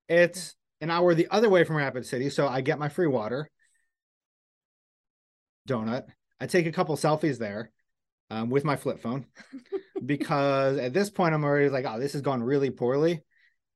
it's 0.09 0.55
an 0.81 0.89
hour 0.89 1.13
the 1.13 1.27
other 1.29 1.49
way 1.49 1.63
from 1.63 1.75
Rapid 1.75 2.05
City. 2.07 2.29
So 2.31 2.47
I 2.47 2.61
get 2.61 2.79
my 2.79 2.89
free 2.89 3.07
water. 3.07 3.47
Donut. 5.69 6.05
I 6.39 6.47
take 6.47 6.65
a 6.65 6.71
couple 6.71 6.97
selfies 6.97 7.37
there 7.37 7.71
um, 8.31 8.49
with 8.49 8.65
my 8.65 8.75
flip 8.75 8.99
phone 8.99 9.27
because 10.05 10.79
at 10.79 10.93
this 10.93 11.11
point 11.11 11.35
I'm 11.35 11.43
already 11.43 11.69
like, 11.69 11.85
oh, 11.87 11.99
this 11.99 12.13
has 12.13 12.23
gone 12.23 12.41
really 12.41 12.71
poorly. 12.71 13.21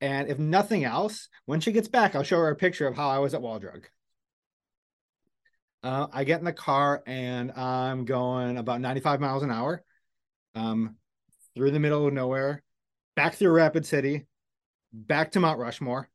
And 0.02 0.28
if 0.28 0.40
nothing 0.40 0.84
else, 0.84 1.30
when 1.46 1.60
she 1.60 1.72
gets 1.72 1.88
back, 1.88 2.16
I'll 2.16 2.24
show 2.24 2.38
her 2.38 2.50
a 2.50 2.56
picture 2.56 2.88
of 2.88 2.96
how 2.96 3.10
I 3.10 3.20
was 3.20 3.36
at 3.36 3.44
Wall 3.44 3.60
Drug. 3.60 3.88
Uh, 5.86 6.08
I 6.12 6.24
get 6.24 6.40
in 6.40 6.46
the 6.46 6.52
car 6.52 7.04
and 7.06 7.52
I'm 7.52 8.06
going 8.06 8.58
about 8.58 8.82
95 8.82 9.20
miles 9.22 9.44
an 9.44 9.52
hour 9.52 9.84
um, 10.56 10.96
through 11.54 11.70
the 11.70 11.80
middle 11.80 12.08
of 12.08 12.12
nowhere, 12.12 12.64
back 13.16 13.36
through 13.36 13.52
Rapid 13.52 13.86
City, 13.86 14.26
back 14.92 15.34
to 15.34 15.40
Mount 15.40 15.60
Rushmore. 15.60 16.10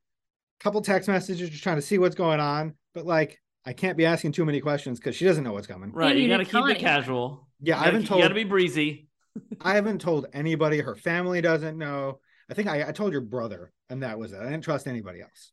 Couple 0.59 0.83
text 0.83 1.09
messages 1.09 1.50
just 1.50 1.62
trying 1.62 1.76
to 1.76 1.83
see 1.83 1.98
what's 1.98 2.16
going 2.16 2.40
on, 2.40 2.74
but 2.94 3.06
like 3.06 3.40
I 3.64 3.72
can't 3.72 3.96
be 3.96 4.06
asking 4.06 4.33
too 4.33 4.44
many 4.44 4.61
questions 4.61 4.98
because 4.98 5.14
she 5.14 5.24
doesn't 5.24 5.44
know 5.44 5.52
what's 5.52 5.68
coming. 5.68 5.92
Right. 5.92 6.16
you 6.16 6.24
You 6.24 6.28
got 6.28 6.38
to 6.38 6.44
keep 6.44 6.66
it 6.66 6.80
casual. 6.80 7.46
Yeah, 7.61 7.76
I 7.76 7.78
gotta 7.78 7.92
haven't 7.92 8.06
told 8.09 8.18
You 8.18 8.24
got 8.24 8.28
to 8.30 8.35
be 8.35 8.44
breezy. 8.44 9.09
I 9.61 9.76
haven't 9.76 10.00
told 10.00 10.26
anybody. 10.33 10.80
Her 10.80 10.96
family 10.96 11.40
doesn't 11.40 11.78
know. 11.78 12.18
I 12.50 12.54
think 12.54 12.66
I, 12.66 12.88
I 12.88 12.92
told 12.92 13.12
your 13.12 13.20
brother, 13.20 13.72
and 13.88 14.02
that 14.02 14.18
was 14.18 14.33
it. 14.33 14.40
I 14.40 14.50
didn't 14.50 14.64
trust 14.64 14.88
anybody 14.88 15.20
else. 15.20 15.52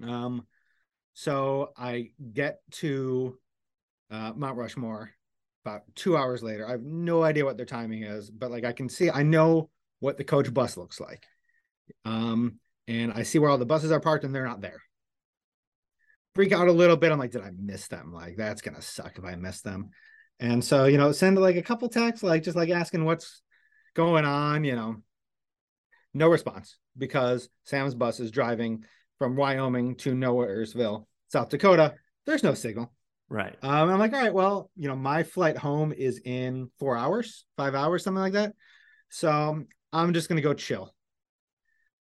Um, 0.00 0.46
so 1.14 1.72
I 1.76 2.10
get 2.32 2.60
to 2.72 3.38
uh, 4.10 4.32
Mount 4.34 4.56
Rushmore 4.56 5.10
about 5.64 5.82
two 5.94 6.16
hours 6.16 6.42
later. 6.42 6.66
I 6.66 6.72
have 6.72 6.82
no 6.82 7.22
idea 7.22 7.44
what 7.44 7.56
their 7.56 7.66
timing 7.66 8.02
is, 8.02 8.30
but 8.30 8.50
like 8.50 8.64
I 8.64 8.72
can 8.72 8.88
see, 8.88 9.10
I 9.10 9.22
know 9.22 9.70
what 10.00 10.18
the 10.18 10.24
coach 10.24 10.52
bus 10.52 10.76
looks 10.76 11.00
like. 11.00 11.24
Um, 12.04 12.58
and 12.86 13.12
I 13.12 13.22
see 13.22 13.38
where 13.38 13.48
all 13.48 13.58
the 13.58 13.64
buses 13.64 13.92
are 13.92 14.00
parked, 14.00 14.24
and 14.24 14.34
they're 14.34 14.44
not 14.44 14.60
there. 14.60 14.82
Freak 16.34 16.52
out 16.52 16.68
a 16.68 16.72
little 16.72 16.96
bit. 16.96 17.12
I'm 17.12 17.18
like, 17.18 17.30
did 17.30 17.42
I 17.42 17.50
miss 17.56 17.86
them? 17.88 18.12
Like 18.12 18.36
that's 18.36 18.60
gonna 18.60 18.82
suck 18.82 19.16
if 19.16 19.24
I 19.24 19.36
miss 19.36 19.62
them. 19.62 19.90
And 20.40 20.62
so, 20.62 20.86
you 20.86 20.98
know, 20.98 21.12
send 21.12 21.38
like 21.38 21.56
a 21.56 21.62
couple 21.62 21.88
texts, 21.88 22.24
like 22.24 22.42
just 22.42 22.56
like 22.56 22.70
asking 22.70 23.04
what's 23.04 23.40
going 23.94 24.24
on, 24.24 24.64
you 24.64 24.74
know. 24.74 24.96
No 26.12 26.28
response 26.28 26.76
because 26.96 27.48
Sam's 27.64 27.94
bus 27.94 28.20
is 28.20 28.30
driving 28.30 28.84
from 29.18 29.36
Wyoming 29.36 29.96
to 29.96 30.14
Nowheresville, 30.14 31.06
South 31.28 31.48
Dakota. 31.48 31.94
There's 32.26 32.42
no 32.42 32.54
signal. 32.54 32.92
Right. 33.28 33.56
Um, 33.62 33.90
I'm 33.90 33.98
like, 33.98 34.12
all 34.12 34.20
right, 34.20 34.34
well, 34.34 34.70
you 34.76 34.88
know, 34.88 34.96
my 34.96 35.22
flight 35.22 35.56
home 35.56 35.92
is 35.92 36.20
in 36.24 36.70
four 36.78 36.96
hours, 36.96 37.44
five 37.56 37.74
hours, 37.74 38.04
something 38.04 38.20
like 38.20 38.34
that. 38.34 38.54
So 39.08 39.64
I'm 39.92 40.12
just 40.12 40.28
gonna 40.28 40.40
go 40.40 40.54
chill. 40.54 40.94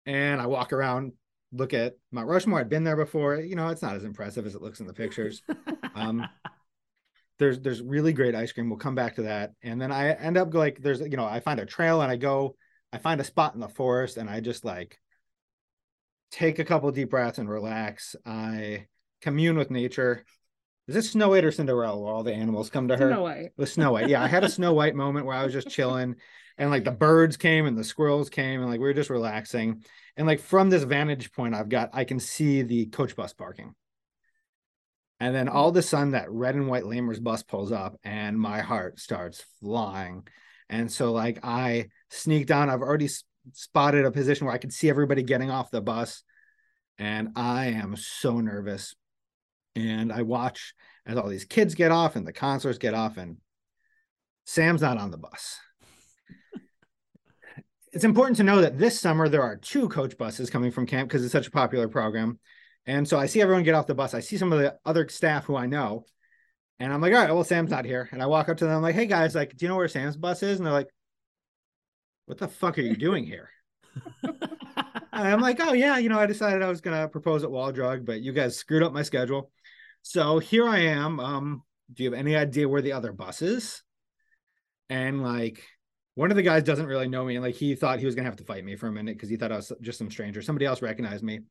And 0.06 0.42
I 0.42 0.48
walk 0.48 0.74
around, 0.74 1.14
look 1.52 1.74
at 1.74 1.94
Mount 2.12 2.28
Rushmore. 2.28 2.60
I'd 2.60 2.70
been 2.70 2.84
there 2.84 2.98
before. 2.98 3.38
You 3.38 3.56
know, 3.56 3.70
it's 3.70 3.82
not 3.82 3.96
as 3.96 4.04
impressive 4.04 4.46
as 4.46 4.56
it 4.56 4.62
looks 4.62 4.80
in 4.80 4.88
the 4.88 4.94
pictures. 4.94 5.42
Um, 5.96 6.28
there's 7.38 7.60
there's 7.60 7.82
really 7.82 8.14
great 8.14 8.34
ice 8.34 8.52
cream. 8.52 8.70
We'll 8.70 8.80
come 8.80 8.96
back 8.96 9.16
to 9.16 9.24
that. 9.24 9.52
And 9.62 9.80
then 9.80 9.92
I 9.92 10.12
end 10.14 10.38
up 10.38 10.54
like 10.54 10.82
there's 10.82 11.02
you 11.02 11.18
know 11.18 11.26
I 11.26 11.40
find 11.40 11.60
a 11.60 11.66
trail 11.66 12.02
and 12.02 12.12
I 12.12 12.16
go 12.16 12.56
I 12.92 12.98
find 12.98 13.20
a 13.22 13.24
spot 13.24 13.54
in 13.54 13.60
the 13.60 13.70
forest 13.70 14.18
and 14.18 14.30
I 14.30 14.40
just 14.40 14.66
like 14.66 15.00
take 16.34 16.58
a 16.58 16.66
couple 16.66 16.92
deep 16.92 17.12
breaths 17.12 17.38
and 17.38 17.50
relax. 17.50 18.16
I 18.26 18.88
commune 19.22 19.58
with 19.58 19.70
nature. 19.70 20.26
Is 20.88 20.96
this 20.96 21.12
Snow 21.12 21.30
White 21.30 21.46
or 21.46 21.52
Cinderella 21.52 22.00
where 22.00 22.12
all 22.12 22.24
the 22.24 22.34
animals 22.34 22.70
come 22.70 22.88
to 22.90 22.98
her? 22.98 23.10
No 23.10 23.24
way. 23.24 23.52
The 23.56 23.68
Snow 23.68 23.94
White. 23.94 24.10
Yeah, 24.10 24.22
I 24.22 24.28
had 24.28 24.44
a 24.44 24.50
Snow 24.50 24.74
White 24.74 24.96
moment 24.96 25.26
where 25.26 25.36
I 25.36 25.44
was 25.44 25.54
just 25.54 25.70
chilling 25.70 26.16
and 26.58 26.72
like 26.72 26.84
the 26.84 26.92
birds 26.92 27.38
came 27.38 27.66
and 27.66 27.78
the 27.78 27.84
squirrels 27.84 28.30
came 28.30 28.62
and 28.62 28.70
like 28.70 28.80
we 28.80 28.88
were 28.88 28.94
just 28.94 29.12
relaxing. 29.12 29.84
And 30.18 30.28
like 30.28 30.40
from 30.42 30.70
this 30.70 30.84
vantage 30.84 31.32
point 31.32 31.56
I've 31.56 31.70
got, 31.70 31.92
I 31.94 32.04
can 32.04 32.20
see 32.20 32.64
the 32.64 32.88
coach 32.88 33.16
bus 33.16 33.34
parking. 33.34 33.76
And 35.20 35.34
then 35.34 35.48
all 35.48 35.70
of 35.70 35.78
a 35.78 35.82
sudden 35.82 36.12
that 36.12 36.32
red 36.32 36.56
and 36.56 36.68
white 36.68 36.84
Lamers 36.84 37.24
bus 37.24 37.44
pulls 37.44 37.72
up 37.72 37.98
and 38.04 38.38
my 38.38 38.62
heart 38.62 39.00
starts 39.00 39.46
flying. 39.62 40.28
And 40.68 40.92
so 40.92 41.12
like 41.12 41.40
I 41.44 41.90
sneak 42.10 42.48
down, 42.48 42.70
I've 42.70 42.82
already 42.82 43.10
spotted 43.52 44.06
a 44.06 44.12
position 44.12 44.46
where 44.46 44.56
I 44.56 44.60
could 44.60 44.74
see 44.74 44.90
everybody 44.90 45.24
getting 45.24 45.52
off 45.52 45.72
the 45.72 45.82
bus. 45.82 46.24
And 46.98 47.30
I 47.36 47.68
am 47.68 47.96
so 47.96 48.40
nervous. 48.40 48.96
And 49.76 50.12
I 50.12 50.22
watch 50.22 50.74
as 51.06 51.18
all 51.18 51.28
these 51.28 51.46
kids 51.46 51.76
get 51.76 51.92
off 51.92 52.16
and 52.16 52.26
the 52.26 52.34
counselors 52.34 52.78
get 52.78 52.94
off, 52.94 53.18
and 53.18 53.38
Sam's 54.46 54.82
not 54.82 54.98
on 54.98 55.12
the 55.12 55.18
bus. 55.18 55.60
it's 57.94 58.04
important 58.04 58.38
to 58.38 58.44
know 58.44 58.62
that 58.62 58.78
this 58.78 59.00
summer 59.00 59.28
there 59.28 59.44
are 59.44 59.58
two 59.58 59.90
coach 59.90 60.18
buses 60.18 60.50
coming 60.50 60.72
from 60.72 60.86
camp 60.86 61.10
because 61.10 61.24
it's 61.24 61.32
such 61.32 61.48
a 61.48 61.52
popular 61.52 61.88
program. 61.88 62.40
And 62.86 63.08
so 63.08 63.18
I 63.18 63.28
see 63.28 63.42
everyone 63.42 63.64
get 63.64 63.76
off 63.76 63.88
the 63.88 63.96
bus. 63.96 64.14
I 64.14 64.20
see 64.20 64.38
some 64.38 64.52
of 64.52 64.60
the 64.60 64.78
other 64.86 65.08
staff 65.10 65.46
who 65.46 65.56
I 65.56 65.66
know, 65.66 66.06
and 66.80 66.92
I'm 66.92 67.02
like, 67.02 67.14
all 67.14 67.20
right, 67.20 67.32
well, 67.32 67.44
Sam's 67.44 67.72
not 67.72 67.86
here. 67.86 68.10
And 68.12 68.22
I 68.22 68.26
walk 68.26 68.50
up 68.50 68.58
to 68.58 68.66
them, 68.66 68.76
I'm 68.76 68.82
like, 68.82 68.96
hey 68.96 69.06
guys, 69.06 69.36
like, 69.36 69.56
do 69.56 69.66
you 69.66 69.70
know 69.70 69.78
where 69.78 69.88
Sam's 69.88 70.18
bus 70.18 70.44
is? 70.44 70.58
And 70.58 70.66
they're 70.66 70.74
like, 70.74 70.90
what 72.26 72.38
the 72.38 72.48
fuck 72.48 72.78
are 72.78 72.82
you 72.82 72.96
doing 72.96 73.26
here? 73.26 73.50
I'm 75.14 75.42
like, 75.42 75.60
oh 75.62 75.74
yeah, 75.74 75.98
you 75.98 76.10
know, 76.10 76.20
I 76.20 76.26
decided 76.26 76.62
I 76.64 76.70
was 76.70 76.82
gonna 76.82 77.08
propose 77.08 77.44
at 77.44 77.52
Wall 77.52 77.72
Drug, 77.72 78.06
but 78.06 78.22
you 78.22 78.32
guys 78.34 78.58
screwed 78.58 78.84
up 78.84 78.94
my 78.94 79.04
schedule. 79.04 79.52
So 80.02 80.40
here 80.40 80.68
I 80.68 80.80
am. 80.80 81.20
Um, 81.20 81.64
do 81.94 82.04
you 82.04 82.12
have 82.12 82.20
any 82.20 82.36
idea 82.36 82.68
where 82.68 82.82
the 82.82 82.94
other 82.94 83.12
bus 83.14 83.42
is? 83.42 83.84
And 84.90 85.22
like 85.22 85.64
one 86.16 86.32
of 86.32 86.38
the 86.38 86.44
guys 86.44 86.64
doesn't 86.64 86.86
really 86.88 87.08
know 87.08 87.24
me, 87.26 87.36
and 87.36 87.44
like 87.44 87.56
he 87.56 87.76
thought 87.76 88.00
he 88.00 88.06
was 88.06 88.16
gonna 88.16 88.28
have 88.28 88.38
to 88.38 88.44
fight 88.44 88.66
me 88.66 88.76
for 88.76 88.88
a 88.88 88.92
minute 88.92 89.16
because 89.16 89.30
he 89.30 89.38
thought 89.38 89.52
I 89.52 89.58
was 89.58 89.72
just 89.82 89.98
some 90.00 90.10
stranger. 90.12 90.42
Somebody 90.42 90.66
else 90.66 90.82
recognized 90.82 91.24
me. 91.24 91.42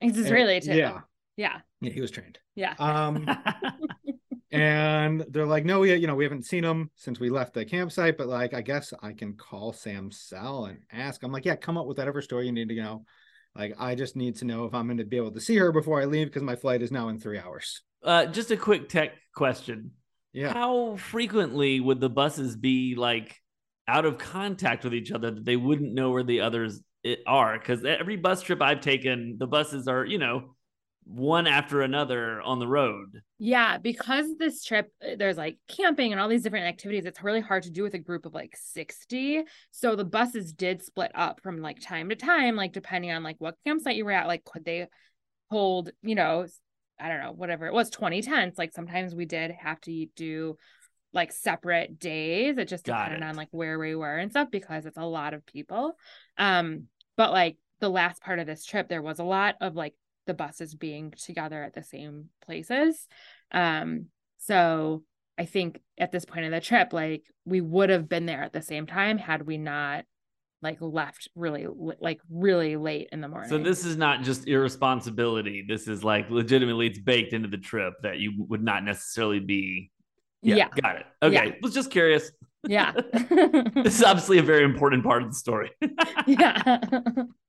And- 0.00 0.16
Israeli 0.16 0.60
too. 0.60 0.74
Yeah, 0.74 1.00
Yeah. 1.36 1.60
yeah, 1.80 1.90
he 1.92 2.00
was 2.00 2.10
trained. 2.10 2.38
Yeah. 2.54 2.74
Um, 2.78 3.26
and 4.54 5.24
they're 5.30 5.46
like, 5.46 5.64
no, 5.64 5.80
we 5.80 5.94
you 5.94 6.06
know 6.06 6.14
we 6.14 6.24
haven't 6.24 6.46
seen 6.46 6.64
him 6.64 6.90
since 6.96 7.20
we 7.20 7.30
left 7.30 7.54
the 7.54 7.64
campsite, 7.64 8.16
but 8.18 8.28
like 8.28 8.54
I 8.54 8.60
guess 8.62 8.92
I 9.02 9.12
can 9.12 9.34
call 9.34 9.72
Sam 9.72 10.10
Cell 10.10 10.66
and 10.66 10.78
ask. 10.92 11.22
I'm 11.22 11.32
like, 11.32 11.44
yeah, 11.44 11.56
come 11.56 11.76
up 11.76 11.86
with 11.86 11.98
whatever 11.98 12.22
story 12.22 12.46
you 12.46 12.52
need 12.52 12.68
to 12.68 12.74
know. 12.74 13.04
Like 13.56 13.74
I 13.78 13.94
just 13.94 14.16
need 14.16 14.36
to 14.36 14.44
know 14.44 14.64
if 14.64 14.74
I'm 14.74 14.86
going 14.86 14.98
to 14.98 15.04
be 15.04 15.16
able 15.16 15.32
to 15.32 15.40
see 15.40 15.56
her 15.56 15.72
before 15.72 16.00
I 16.00 16.06
leave 16.06 16.26
because 16.28 16.42
my 16.42 16.56
flight 16.56 16.82
is 16.82 16.90
now 16.90 17.08
in 17.08 17.18
three 17.18 17.38
hours. 17.38 17.82
uh, 18.02 18.26
just 18.26 18.50
a 18.50 18.56
quick 18.56 18.88
tech 18.88 19.12
question. 19.34 19.92
Yeah. 20.32 20.52
How 20.52 20.96
frequently 20.96 21.78
would 21.80 22.00
the 22.00 22.10
buses 22.10 22.56
be 22.56 22.96
like 22.96 23.40
out 23.86 24.04
of 24.04 24.18
contact 24.18 24.82
with 24.82 24.94
each 24.94 25.12
other 25.12 25.30
that 25.30 25.44
they 25.44 25.56
wouldn't 25.56 25.92
know 25.94 26.10
where 26.10 26.24
the 26.24 26.40
others 26.40 26.80
are? 27.26 27.56
Because 27.58 27.84
every 27.84 28.16
bus 28.16 28.42
trip 28.42 28.60
I've 28.60 28.80
taken, 28.80 29.36
the 29.38 29.46
buses 29.46 29.86
are, 29.86 30.04
you 30.04 30.18
know, 30.18 30.56
one 31.04 31.46
after 31.46 31.82
another 31.82 32.40
on 32.40 32.58
the 32.58 32.66
road. 32.66 33.20
Yeah, 33.38 33.78
because 33.78 34.36
this 34.38 34.64
trip 34.64 34.90
uh, 35.02 35.16
there's 35.18 35.36
like 35.36 35.58
camping 35.68 36.12
and 36.12 36.20
all 36.20 36.28
these 36.28 36.42
different 36.42 36.66
activities, 36.66 37.04
it's 37.04 37.22
really 37.22 37.40
hard 37.40 37.64
to 37.64 37.70
do 37.70 37.82
with 37.82 37.94
a 37.94 37.98
group 37.98 38.26
of 38.26 38.34
like 38.34 38.56
60. 38.56 39.42
So 39.70 39.96
the 39.96 40.04
buses 40.04 40.52
did 40.52 40.82
split 40.82 41.12
up 41.14 41.40
from 41.42 41.60
like 41.60 41.80
time 41.80 42.08
to 42.08 42.16
time, 42.16 42.56
like 42.56 42.72
depending 42.72 43.10
on 43.10 43.22
like 43.22 43.36
what 43.38 43.56
campsite 43.66 43.96
you 43.96 44.04
were 44.04 44.12
at, 44.12 44.26
like 44.28 44.44
could 44.44 44.64
they 44.64 44.86
hold, 45.50 45.90
you 46.02 46.14
know, 46.14 46.46
I 46.98 47.08
don't 47.08 47.20
know, 47.20 47.32
whatever 47.32 47.66
it 47.66 47.74
was, 47.74 47.90
20 47.90 48.22
tents. 48.22 48.56
Like 48.58 48.72
sometimes 48.72 49.14
we 49.14 49.26
did 49.26 49.50
have 49.52 49.80
to 49.82 50.06
do 50.16 50.56
like 51.12 51.32
separate 51.32 51.98
days. 51.98 52.58
It 52.58 52.68
just 52.68 52.84
Got 52.84 53.04
depended 53.04 53.26
it. 53.26 53.28
on 53.28 53.36
like 53.36 53.48
where 53.50 53.78
we 53.78 53.94
were 53.94 54.16
and 54.16 54.30
stuff 54.30 54.48
because 54.50 54.86
it's 54.86 54.96
a 54.98 55.04
lot 55.04 55.34
of 55.34 55.44
people. 55.46 55.96
Um, 56.38 56.84
but 57.16 57.30
like 57.30 57.56
the 57.80 57.88
last 57.88 58.22
part 58.22 58.38
of 58.38 58.46
this 58.46 58.64
trip, 58.64 58.88
there 58.88 59.02
was 59.02 59.18
a 59.18 59.24
lot 59.24 59.56
of 59.60 59.74
like 59.74 59.94
the 60.26 60.34
buses 60.34 60.74
being 60.74 61.12
together 61.12 61.62
at 61.62 61.74
the 61.74 61.82
same 61.82 62.30
places. 62.44 63.06
Um, 63.52 64.06
so 64.38 65.02
I 65.38 65.44
think 65.46 65.80
at 65.98 66.12
this 66.12 66.24
point 66.24 66.44
in 66.44 66.52
the 66.52 66.60
trip, 66.60 66.92
like 66.92 67.24
we 67.44 67.60
would 67.60 67.90
have 67.90 68.08
been 68.08 68.26
there 68.26 68.42
at 68.42 68.52
the 68.52 68.62
same 68.62 68.86
time 68.86 69.18
had 69.18 69.46
we 69.46 69.58
not 69.58 70.04
like 70.62 70.78
left 70.80 71.28
really 71.34 71.66
like 72.00 72.20
really 72.30 72.76
late 72.76 73.08
in 73.12 73.20
the 73.20 73.28
morning. 73.28 73.50
So 73.50 73.58
this 73.58 73.84
is 73.84 73.96
not 73.96 74.22
just 74.22 74.48
irresponsibility. 74.48 75.64
This 75.68 75.88
is 75.88 76.02
like 76.02 76.30
legitimately 76.30 76.86
it's 76.86 76.98
baked 76.98 77.32
into 77.34 77.48
the 77.48 77.58
trip 77.58 77.94
that 78.02 78.18
you 78.18 78.32
would 78.48 78.62
not 78.62 78.82
necessarily 78.82 79.40
be. 79.40 79.90
yeah, 80.42 80.68
Got 80.80 80.96
it. 80.96 81.06
Okay. 81.22 81.46
Yeah. 81.48 81.54
Was 81.62 81.74
just 81.74 81.90
curious. 81.90 82.30
yeah, 82.66 82.92
This 83.12 83.98
is 83.98 84.02
obviously 84.02 84.38
a 84.38 84.42
very 84.42 84.64
important 84.64 85.04
part 85.04 85.22
of 85.22 85.28
the 85.28 85.34
story. 85.34 85.70
yeah. 86.26 86.80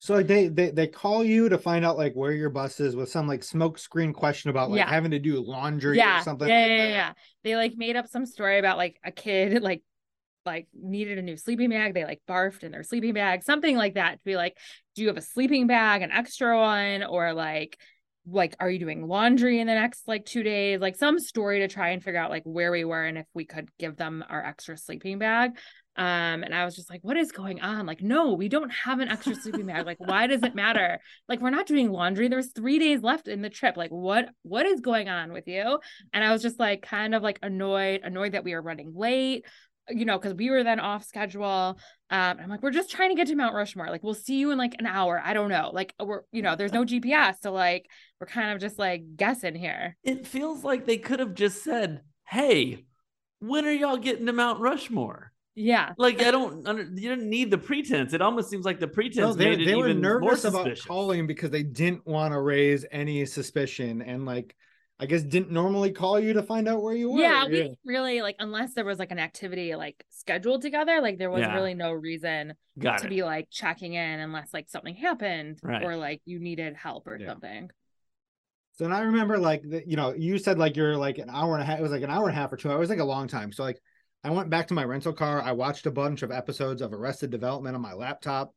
So 0.00 0.14
like 0.14 0.26
they 0.26 0.48
they 0.48 0.70
they 0.70 0.86
call 0.86 1.24
you 1.24 1.48
to 1.48 1.58
find 1.58 1.84
out 1.84 1.98
like 1.98 2.14
where 2.14 2.32
your 2.32 2.50
bus 2.50 2.78
is 2.80 2.94
with 2.94 3.10
some 3.10 3.26
like 3.26 3.42
smoke 3.42 3.78
screen 3.78 4.12
question 4.12 4.50
about 4.50 4.70
like 4.70 4.78
Yeah. 4.78 4.88
having 4.88 5.10
to 5.10 5.18
do 5.18 5.40
laundry 5.40 5.98
yeah, 5.98 6.20
or 6.20 6.24
something. 6.24 6.48
Yeah, 6.48 6.66
yeah, 6.66 6.76
yeah, 6.76 6.88
yeah. 6.88 7.12
They 7.42 7.56
like 7.56 7.74
made 7.76 7.96
up 7.96 8.06
some 8.06 8.24
story 8.24 8.58
about 8.58 8.76
like 8.76 8.98
a 9.04 9.10
kid 9.10 9.60
like 9.62 9.82
like 10.46 10.68
needed 10.72 11.18
a 11.18 11.22
new 11.22 11.36
sleeping 11.36 11.70
bag. 11.70 11.94
They 11.94 12.04
like 12.04 12.22
barfed 12.28 12.62
in 12.62 12.72
their 12.72 12.84
sleeping 12.84 13.12
bag, 13.12 13.42
something 13.42 13.76
like 13.76 13.94
that. 13.94 14.12
To 14.18 14.24
be 14.24 14.36
like, 14.36 14.56
do 14.94 15.02
you 15.02 15.08
have 15.08 15.16
a 15.16 15.22
sleeping 15.22 15.66
bag, 15.66 16.02
an 16.02 16.12
extra 16.12 16.58
one, 16.58 17.02
or 17.02 17.34
like 17.34 17.78
like 18.30 18.56
are 18.60 18.70
you 18.70 18.78
doing 18.78 19.06
laundry 19.06 19.60
in 19.60 19.66
the 19.66 19.74
next 19.74 20.06
like 20.06 20.24
two 20.24 20.42
days? 20.42 20.80
Like 20.80 20.96
some 20.96 21.18
story 21.18 21.60
to 21.60 21.68
try 21.68 21.90
and 21.90 22.02
figure 22.02 22.20
out 22.20 22.30
like 22.30 22.44
where 22.44 22.70
we 22.70 22.84
were 22.84 23.04
and 23.04 23.18
if 23.18 23.26
we 23.34 23.44
could 23.44 23.68
give 23.78 23.96
them 23.96 24.24
our 24.28 24.44
extra 24.44 24.76
sleeping 24.76 25.18
bag. 25.18 25.52
Um, 25.96 26.44
and 26.44 26.54
I 26.54 26.64
was 26.64 26.76
just 26.76 26.88
like, 26.88 27.00
what 27.02 27.16
is 27.16 27.32
going 27.32 27.60
on? 27.60 27.84
Like, 27.84 28.00
no, 28.00 28.34
we 28.34 28.48
don't 28.48 28.70
have 28.70 29.00
an 29.00 29.08
extra 29.08 29.34
sleeping 29.34 29.66
bag. 29.66 29.84
Like, 29.84 29.98
why 29.98 30.28
does 30.28 30.44
it 30.44 30.54
matter? 30.54 31.00
Like, 31.28 31.40
we're 31.40 31.50
not 31.50 31.66
doing 31.66 31.90
laundry. 31.90 32.28
There's 32.28 32.52
three 32.52 32.78
days 32.78 33.02
left 33.02 33.26
in 33.26 33.42
the 33.42 33.50
trip. 33.50 33.76
Like, 33.76 33.90
what 33.90 34.28
what 34.42 34.64
is 34.64 34.80
going 34.80 35.08
on 35.08 35.32
with 35.32 35.48
you? 35.48 35.80
And 36.12 36.22
I 36.22 36.30
was 36.30 36.40
just 36.40 36.60
like 36.60 36.82
kind 36.82 37.16
of 37.16 37.24
like 37.24 37.40
annoyed, 37.42 38.02
annoyed 38.04 38.32
that 38.32 38.44
we 38.44 38.54
were 38.54 38.62
running 38.62 38.92
late, 38.94 39.44
you 39.88 40.04
know, 40.04 40.18
because 40.18 40.34
we 40.34 40.50
were 40.50 40.62
then 40.62 40.78
off 40.78 41.04
schedule. 41.04 41.80
Um, 42.10 42.38
I'm 42.42 42.48
like, 42.48 42.62
we're 42.62 42.70
just 42.70 42.90
trying 42.90 43.10
to 43.10 43.14
get 43.14 43.26
to 43.28 43.34
Mount 43.34 43.54
Rushmore. 43.54 43.88
Like, 43.88 44.02
we'll 44.02 44.14
see 44.14 44.38
you 44.38 44.50
in 44.50 44.58
like 44.58 44.76
an 44.78 44.86
hour. 44.86 45.20
I 45.22 45.34
don't 45.34 45.50
know. 45.50 45.70
Like, 45.72 45.94
we're, 46.02 46.22
you 46.32 46.42
know, 46.42 46.56
there's 46.56 46.72
no 46.72 46.84
GPS. 46.84 47.36
So 47.42 47.52
like 47.52 47.86
we're 48.20 48.26
kind 48.26 48.52
of 48.52 48.60
just 48.60 48.78
like 48.78 49.16
guessing 49.16 49.54
here. 49.54 49.96
it 50.02 50.26
feels 50.26 50.64
like 50.64 50.86
they 50.86 50.98
could 50.98 51.20
have 51.20 51.34
just 51.34 51.62
said, 51.62 52.02
"Hey, 52.26 52.86
when 53.40 53.64
are 53.66 53.72
y'all 53.72 53.96
getting 53.96 54.26
to 54.26 54.32
Mount 54.32 54.60
Rushmore?" 54.60 55.32
Yeah. 55.54 55.92
Like 55.98 56.22
I 56.22 56.30
don't, 56.30 56.66
under, 56.68 56.84
you 56.84 57.08
don't 57.08 57.28
need 57.28 57.50
the 57.50 57.58
pretense. 57.58 58.12
It 58.12 58.22
almost 58.22 58.48
seems 58.48 58.64
like 58.64 58.78
the 58.78 58.86
pretense 58.86 59.16
No, 59.16 59.32
they, 59.32 59.50
made 59.50 59.62
it 59.62 59.64
they 59.66 59.74
were 59.74 59.88
even 59.88 60.00
more 60.00 60.20
nervous 60.20 60.44
about 60.44 60.78
calling 60.86 61.26
because 61.26 61.50
they 61.50 61.64
didn't 61.64 62.06
want 62.06 62.32
to 62.32 62.40
raise 62.40 62.86
any 62.92 63.26
suspicion 63.26 64.00
and 64.00 64.24
like 64.24 64.54
I 65.00 65.06
guess 65.06 65.22
didn't 65.22 65.52
normally 65.52 65.92
call 65.92 66.18
you 66.18 66.32
to 66.32 66.42
find 66.42 66.66
out 66.68 66.82
where 66.82 66.94
you 66.94 67.10
were. 67.10 67.20
Yeah, 67.20 67.44
we 67.46 67.52
didn't 67.52 67.78
really 67.84 68.20
like 68.20 68.34
unless 68.40 68.74
there 68.74 68.84
was 68.84 68.98
like 68.98 69.12
an 69.12 69.18
activity 69.20 69.74
like 69.76 70.04
scheduled 70.10 70.60
together, 70.62 71.00
like 71.00 71.18
there 71.18 71.30
was 71.30 71.42
Yeah. 71.42 71.54
really 71.54 71.74
no 71.74 71.92
reason 71.92 72.54
Got 72.78 72.98
to 72.98 73.06
it. 73.06 73.10
be 73.10 73.22
like 73.22 73.48
checking 73.50 73.94
in 73.94 74.20
unless 74.20 74.52
like 74.52 74.68
something 74.68 74.96
happened 74.96 75.60
Right. 75.62 75.84
or 75.84 75.96
like 75.96 76.20
you 76.24 76.40
needed 76.40 76.74
help 76.74 77.06
or 77.06 77.16
Yeah. 77.16 77.28
something. 77.28 77.70
So 78.72 78.84
and 78.86 78.94
I 78.94 79.00
remember 79.02 79.38
like 79.38 79.62
the, 79.62 79.82
you 79.88 79.96
know, 79.96 80.14
you 80.14 80.36
said 80.38 80.58
like 80.58 80.76
you're 80.76 80.96
like 80.96 81.18
an 81.18 81.30
hour 81.30 81.54
and 81.54 81.62
a 81.62 81.66
half. 81.66 81.78
It 81.78 81.82
was 81.82 81.92
like 81.92 82.02
an 82.02 82.10
hour 82.10 82.28
and 82.28 82.36
a 82.36 82.40
half 82.40 82.52
or 82.52 82.56
two 82.56 82.68
hours, 82.68 82.76
It 82.76 82.80
was 82.80 82.90
like 82.90 82.98
a 82.98 83.04
long 83.04 83.28
time. 83.28 83.52
So 83.52 83.62
like 83.62 83.80
I 84.24 84.30
went 84.30 84.50
back 84.50 84.66
to 84.68 84.74
my 84.74 84.84
rental 84.84 85.12
car. 85.12 85.40
I 85.40 85.52
watched 85.52 85.86
a 85.86 85.92
bunch 85.92 86.22
of 86.22 86.32
episodes 86.32 86.82
of 86.82 86.92
Arrested 86.92 87.30
Development 87.30 87.76
on 87.76 87.80
my 87.82 87.92
laptop. 87.92 88.52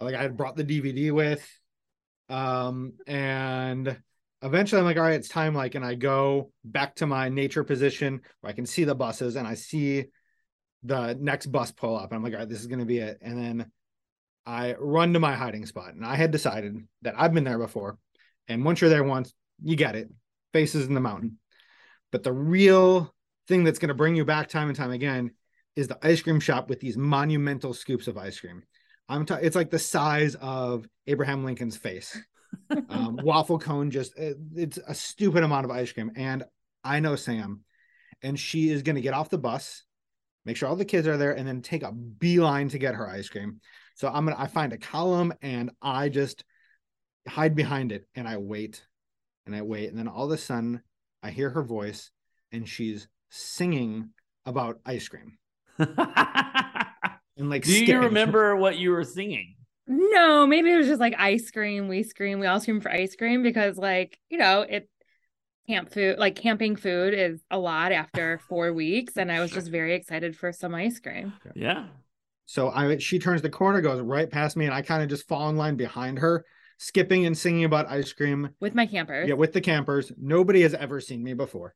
Like 0.00 0.16
I 0.16 0.22
had 0.22 0.36
brought 0.36 0.56
the 0.56 0.64
DVD 0.64 1.12
with. 1.12 1.48
Um, 2.28 2.94
and 3.06 3.96
eventually 4.42 4.80
I'm 4.80 4.84
like, 4.84 4.96
all 4.96 5.02
right, 5.02 5.14
it's 5.14 5.28
time. 5.28 5.54
Like, 5.54 5.74
and 5.74 5.84
I 5.84 5.94
go 5.94 6.52
back 6.64 6.96
to 6.96 7.06
my 7.06 7.28
nature 7.28 7.64
position 7.64 8.20
where 8.40 8.50
I 8.50 8.54
can 8.54 8.66
see 8.66 8.84
the 8.84 8.94
buses 8.94 9.36
and 9.36 9.46
I 9.46 9.54
see 9.54 10.06
the 10.82 11.16
next 11.20 11.46
bus 11.46 11.72
pull 11.72 11.96
up. 11.96 12.10
And 12.10 12.16
I'm 12.16 12.22
like, 12.22 12.32
all 12.32 12.40
right, 12.40 12.48
this 12.48 12.60
is 12.60 12.66
gonna 12.66 12.84
be 12.84 12.98
it. 12.98 13.18
And 13.20 13.38
then 13.38 13.70
I 14.46 14.74
run 14.78 15.12
to 15.12 15.20
my 15.20 15.34
hiding 15.34 15.66
spot. 15.66 15.94
And 15.94 16.04
I 16.04 16.16
had 16.16 16.30
decided 16.30 16.76
that 17.02 17.14
I've 17.18 17.34
been 17.34 17.44
there 17.44 17.58
before. 17.58 17.98
And 18.46 18.64
once 18.64 18.80
you're 18.80 18.90
there 18.90 19.04
once, 19.04 19.32
you 19.62 19.76
get 19.76 19.96
it. 19.96 20.08
Faces 20.52 20.86
in 20.86 20.94
the 20.94 21.00
mountain. 21.00 21.38
But 22.10 22.22
the 22.22 22.32
real 22.32 23.14
thing 23.46 23.64
that's 23.64 23.78
going 23.78 23.88
to 23.88 23.94
bring 23.94 24.16
you 24.16 24.24
back 24.24 24.48
time 24.48 24.68
and 24.68 24.76
time 24.76 24.90
again 24.90 25.32
is 25.76 25.88
the 25.88 25.98
ice 26.02 26.22
cream 26.22 26.40
shop 26.40 26.68
with 26.68 26.80
these 26.80 26.96
monumental 26.96 27.74
scoops 27.74 28.08
of 28.08 28.16
ice 28.16 28.40
cream. 28.40 28.62
I'm 29.08 29.26
t- 29.26 29.34
it's 29.42 29.56
like 29.56 29.70
the 29.70 29.78
size 29.78 30.34
of 30.36 30.86
Abraham 31.06 31.44
Lincoln's 31.44 31.76
face. 31.76 32.18
Um, 32.88 33.16
waffle 33.22 33.58
cone, 33.58 33.90
just 33.90 34.16
it- 34.18 34.36
it's 34.54 34.78
a 34.86 34.94
stupid 34.94 35.42
amount 35.42 35.64
of 35.64 35.70
ice 35.70 35.90
cream. 35.92 36.10
And 36.16 36.44
I 36.84 37.00
know 37.00 37.16
Sam, 37.16 37.64
and 38.22 38.38
she 38.38 38.70
is 38.70 38.82
going 38.82 38.96
to 38.96 39.02
get 39.02 39.14
off 39.14 39.30
the 39.30 39.38
bus, 39.38 39.84
make 40.44 40.56
sure 40.56 40.68
all 40.68 40.76
the 40.76 40.84
kids 40.84 41.06
are 41.06 41.16
there, 41.16 41.32
and 41.32 41.46
then 41.46 41.62
take 41.62 41.82
a 41.82 41.92
beeline 41.92 42.68
to 42.70 42.78
get 42.78 42.94
her 42.94 43.08
ice 43.08 43.28
cream. 43.28 43.60
So 43.94 44.08
I'm 44.08 44.24
gonna 44.26 44.36
I 44.38 44.46
find 44.46 44.72
a 44.72 44.78
column 44.78 45.34
and 45.42 45.70
I 45.82 46.08
just 46.08 46.44
hide 47.26 47.54
behind 47.56 47.90
it 47.92 48.06
and 48.14 48.28
I 48.28 48.36
wait 48.36 48.84
and 49.44 49.54
I 49.56 49.62
wait. 49.62 49.88
And 49.90 49.98
then 49.98 50.08
all 50.08 50.26
of 50.26 50.30
a 50.30 50.38
sudden 50.38 50.82
I 51.22 51.30
hear 51.30 51.50
her 51.50 51.62
voice 51.62 52.10
and 52.52 52.68
she's 52.68 53.08
singing 53.28 54.10
about 54.46 54.78
ice 54.86 55.08
cream 55.08 55.36
and 55.78 57.50
like 57.50 57.64
Do 57.64 57.84
you 57.84 57.98
remember 58.00 58.56
what 58.56 58.78
you 58.78 58.90
were 58.92 59.04
singing? 59.04 59.56
No, 59.88 60.46
maybe 60.46 60.70
it 60.70 60.76
was 60.76 60.86
just 60.86 61.00
like 61.00 61.14
ice 61.18 61.50
cream. 61.50 61.88
We 61.88 62.02
scream. 62.02 62.40
We 62.40 62.46
all 62.46 62.60
scream 62.60 62.80
for 62.80 62.90
ice 62.90 63.16
cream 63.16 63.42
because, 63.42 63.78
like, 63.78 64.18
you 64.28 64.36
know, 64.36 64.60
it 64.60 64.88
camp 65.66 65.92
food, 65.92 66.18
like 66.18 66.36
camping 66.36 66.76
food, 66.76 67.14
is 67.14 67.42
a 67.50 67.58
lot 67.58 67.92
after 67.92 68.38
four 68.48 68.72
weeks, 68.72 69.16
and 69.16 69.32
I 69.32 69.40
was 69.40 69.50
just 69.50 69.70
very 69.70 69.94
excited 69.94 70.36
for 70.36 70.52
some 70.52 70.74
ice 70.74 71.00
cream. 71.00 71.32
Yeah. 71.54 71.86
So 72.46 72.70
I 72.70 72.98
she 72.98 73.18
turns 73.18 73.42
the 73.42 73.50
corner, 73.50 73.80
goes 73.80 74.00
right 74.00 74.30
past 74.30 74.56
me, 74.56 74.66
and 74.66 74.74
I 74.74 74.82
kind 74.82 75.02
of 75.02 75.08
just 75.08 75.26
fall 75.26 75.48
in 75.48 75.56
line 75.56 75.76
behind 75.76 76.18
her, 76.18 76.44
skipping 76.78 77.26
and 77.26 77.36
singing 77.36 77.64
about 77.64 77.90
ice 77.90 78.12
cream. 78.12 78.50
with 78.60 78.74
my 78.74 78.86
campers. 78.86 79.28
Yeah, 79.28 79.34
with 79.34 79.52
the 79.52 79.60
campers. 79.60 80.12
Nobody 80.18 80.62
has 80.62 80.74
ever 80.74 81.00
seen 81.00 81.22
me 81.22 81.34
before. 81.34 81.74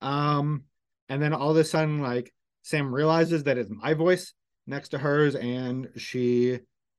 Um, 0.00 0.64
and 1.08 1.22
then 1.22 1.32
all 1.32 1.50
of 1.50 1.56
a 1.56 1.64
sudden, 1.64 2.02
like 2.02 2.32
Sam 2.62 2.94
realizes 2.94 3.44
that 3.44 3.58
it's 3.58 3.70
my 3.70 3.94
voice 3.94 4.32
next 4.66 4.90
to 4.90 4.98
hers, 4.98 5.34
and 5.36 5.90
she 5.96 6.58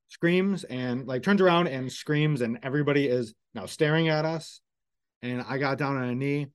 screams 0.10 0.64
and 0.64 1.08
like 1.08 1.24
turns 1.24 1.42
around 1.42 1.68
and 1.68 1.92
screams, 1.92 2.42
and 2.42 2.60
everybody 2.64 3.08
is 3.08 3.34
now 3.54 3.66
staring 3.66 4.10
at 4.10 4.26
us. 4.26 4.62
And 5.22 5.44
I 5.48 5.58
got 5.58 5.78
down 5.78 5.98
on 5.98 6.04
a 6.04 6.16
knee. 6.16 6.48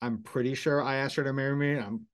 I'm 0.00 0.22
pretty 0.22 0.54
sure 0.54 0.82
I 0.82 0.96
asked 0.96 1.16
her 1.16 1.24
to 1.24 1.32
marry 1.32 1.56
me. 1.56 1.78
I'm 1.78 2.06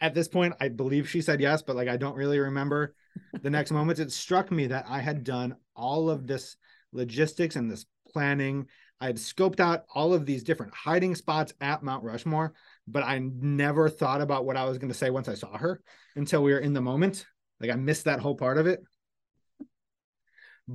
at 0.00 0.14
this 0.14 0.28
point, 0.28 0.54
I 0.60 0.68
believe 0.68 1.08
she 1.08 1.20
said 1.20 1.40
yes, 1.40 1.62
but 1.62 1.76
like 1.76 1.88
I 1.88 1.96
don't 1.96 2.16
really 2.16 2.38
remember 2.38 2.94
the 3.42 3.50
next 3.50 3.70
moments. 3.70 4.00
It 4.00 4.12
struck 4.12 4.50
me 4.50 4.68
that 4.68 4.86
I 4.88 5.00
had 5.00 5.24
done 5.24 5.56
all 5.74 6.10
of 6.10 6.26
this 6.26 6.56
logistics 6.92 7.56
and 7.56 7.70
this 7.70 7.86
planning. 8.12 8.66
I 9.00 9.06
had 9.06 9.16
scoped 9.16 9.60
out 9.60 9.84
all 9.94 10.12
of 10.12 10.26
these 10.26 10.42
different 10.42 10.74
hiding 10.74 11.14
spots 11.14 11.52
at 11.60 11.82
Mount 11.82 12.02
Rushmore, 12.02 12.54
but 12.86 13.04
I 13.04 13.18
never 13.18 13.88
thought 13.88 14.20
about 14.20 14.44
what 14.44 14.56
I 14.56 14.64
was 14.64 14.78
going 14.78 14.90
to 14.90 14.98
say 14.98 15.10
once 15.10 15.28
I 15.28 15.34
saw 15.34 15.56
her 15.56 15.80
until 16.16 16.42
we 16.42 16.52
were 16.52 16.58
in 16.58 16.72
the 16.72 16.80
moment. 16.80 17.24
Like 17.60 17.70
I 17.70 17.76
missed 17.76 18.04
that 18.04 18.20
whole 18.20 18.34
part 18.34 18.58
of 18.58 18.66
it. 18.66 18.80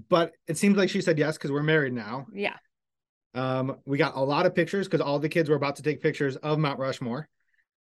But 0.10 0.34
it 0.47 0.58
seems 0.58 0.75
like 0.75 0.89
she 0.89 1.01
said 1.01 1.19
yes 1.19 1.38
because 1.38 1.51
we're 1.51 1.63
married 1.63 1.93
now. 1.93 2.25
Yeah. 2.34 2.56
Um, 3.36 3.77
we 3.86 3.97
got 3.97 4.15
a 4.15 4.19
lot 4.19 4.45
of 4.45 4.56
pictures 4.56 4.88
because 4.88 5.01
all 5.01 5.19
the 5.19 5.29
kids 5.29 5.49
were 5.49 5.56
about 5.56 5.75
to 5.77 5.84
take 5.84 6.01
pictures 6.01 6.36
of 6.38 6.60
Mount 6.60 6.79
Rushmore. 6.79 7.27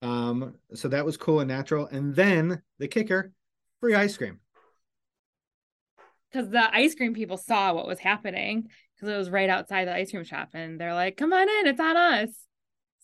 Um, 0.01 0.55
so 0.73 0.87
that 0.89 1.05
was 1.05 1.17
cool 1.17 1.39
and 1.39 1.47
natural. 1.47 1.87
And 1.87 2.15
then 2.15 2.61
the 2.79 2.87
kicker, 2.87 3.31
free 3.79 3.95
ice 3.95 4.17
cream. 4.17 4.39
Because 6.31 6.49
the 6.49 6.73
ice 6.73 6.95
cream 6.95 7.13
people 7.13 7.37
saw 7.37 7.73
what 7.73 7.87
was 7.87 7.99
happening 7.99 8.69
because 8.95 9.13
it 9.13 9.17
was 9.17 9.29
right 9.29 9.49
outside 9.49 9.85
the 9.85 9.93
ice 9.93 10.11
cream 10.11 10.23
shop, 10.23 10.49
and 10.53 10.79
they're 10.79 10.93
like, 10.93 11.17
"Come 11.17 11.33
on 11.33 11.49
in, 11.49 11.67
it's 11.67 11.79
on 11.79 11.97
us." 11.97 12.29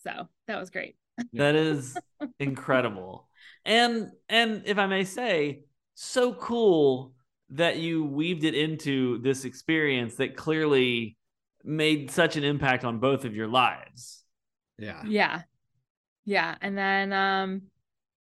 So 0.02 0.28
that 0.46 0.58
was 0.58 0.70
great. 0.70 0.96
That 1.32 1.56
is 1.56 1.96
incredible. 2.38 3.28
And 3.64 4.12
and 4.28 4.62
if 4.64 4.78
I 4.78 4.86
may 4.86 5.04
say, 5.04 5.64
so 5.94 6.32
cool 6.32 7.12
that 7.50 7.78
you 7.78 8.04
weaved 8.04 8.44
it 8.44 8.54
into 8.54 9.18
this 9.18 9.44
experience 9.44 10.16
that 10.16 10.36
clearly 10.36 11.16
made 11.64 12.10
such 12.10 12.36
an 12.36 12.44
impact 12.44 12.84
on 12.84 12.98
both 12.98 13.24
of 13.24 13.34
your 13.34 13.48
lives. 13.48 14.22
Yeah. 14.78 15.02
Yeah. 15.06 15.42
Yeah. 16.24 16.54
And 16.60 16.76
then 16.76 17.12
um 17.12 17.62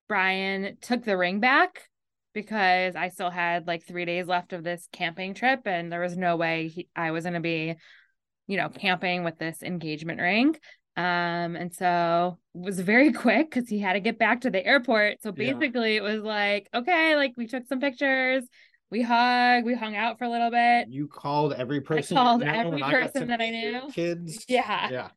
Brian 0.07 0.77
took 0.81 1.03
the 1.03 1.17
ring 1.17 1.39
back 1.39 1.89
because 2.33 2.95
I 2.95 3.09
still 3.09 3.29
had 3.29 3.67
like 3.67 3.85
three 3.85 4.05
days 4.05 4.27
left 4.27 4.53
of 4.53 4.63
this 4.63 4.87
camping 4.91 5.33
trip 5.33 5.61
and 5.65 5.91
there 5.91 6.01
was 6.01 6.17
no 6.17 6.35
way 6.35 6.67
he, 6.67 6.87
I 6.95 7.11
was 7.11 7.23
gonna 7.23 7.39
be, 7.39 7.75
you 8.47 8.57
know, 8.57 8.69
camping 8.69 9.23
with 9.23 9.37
this 9.37 9.63
engagement 9.63 10.19
ring. 10.19 10.55
Um, 10.95 11.55
and 11.55 11.73
so 11.73 12.37
it 12.53 12.61
was 12.61 12.79
very 12.79 13.11
quick 13.13 13.49
because 13.49 13.69
he 13.69 13.79
had 13.79 13.93
to 13.93 13.99
get 13.99 14.19
back 14.19 14.41
to 14.41 14.49
the 14.51 14.63
airport. 14.63 15.21
So 15.23 15.33
Yeah. 15.35 15.53
basically 15.53 15.95
it 15.95 16.03
was 16.03 16.21
like, 16.21 16.67
okay, 16.73 17.15
like 17.15 17.33
we 17.37 17.47
took 17.47 17.65
some 17.67 17.79
pictures, 17.79 18.43
we 18.93 19.01
hugged, 19.01 19.65
we 19.65 19.73
hung 19.73 19.95
out 19.95 20.19
for 20.19 20.25
a 20.25 20.29
little 20.29 20.51
bit. 20.51 20.87
You 20.87 21.07
called 21.07 21.53
every 21.53 21.81
person. 21.81 22.15
you 22.15 22.23
called 22.23 22.41
know, 22.41 22.47
every 22.47 22.73
and 22.73 22.83
I 22.83 22.91
person 22.91 23.21
to 23.21 23.27
that 23.29 23.41
I 23.41 23.49
knew. 23.49 23.89
Kids. 23.91 24.45
Yeah. 24.47 24.89
Yeah. 24.91 25.09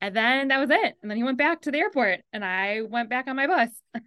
And 0.00 0.16
then 0.16 0.48
that 0.48 0.58
was 0.58 0.70
it. 0.70 0.96
And 1.00 1.08
then 1.08 1.16
he 1.16 1.22
went 1.22 1.38
back 1.38 1.60
to 1.60 1.70
the 1.70 1.78
airport 1.78 2.22
and 2.32 2.44
I 2.44 2.80
went 2.82 3.08
back 3.08 3.28
on 3.28 3.36
my 3.36 3.46
bus. 3.46 3.70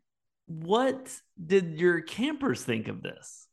What 0.45 1.09
did 1.43 1.79
your 1.79 2.01
campers 2.01 2.63
think 2.63 2.89
of 2.89 3.01
this? 3.01 3.47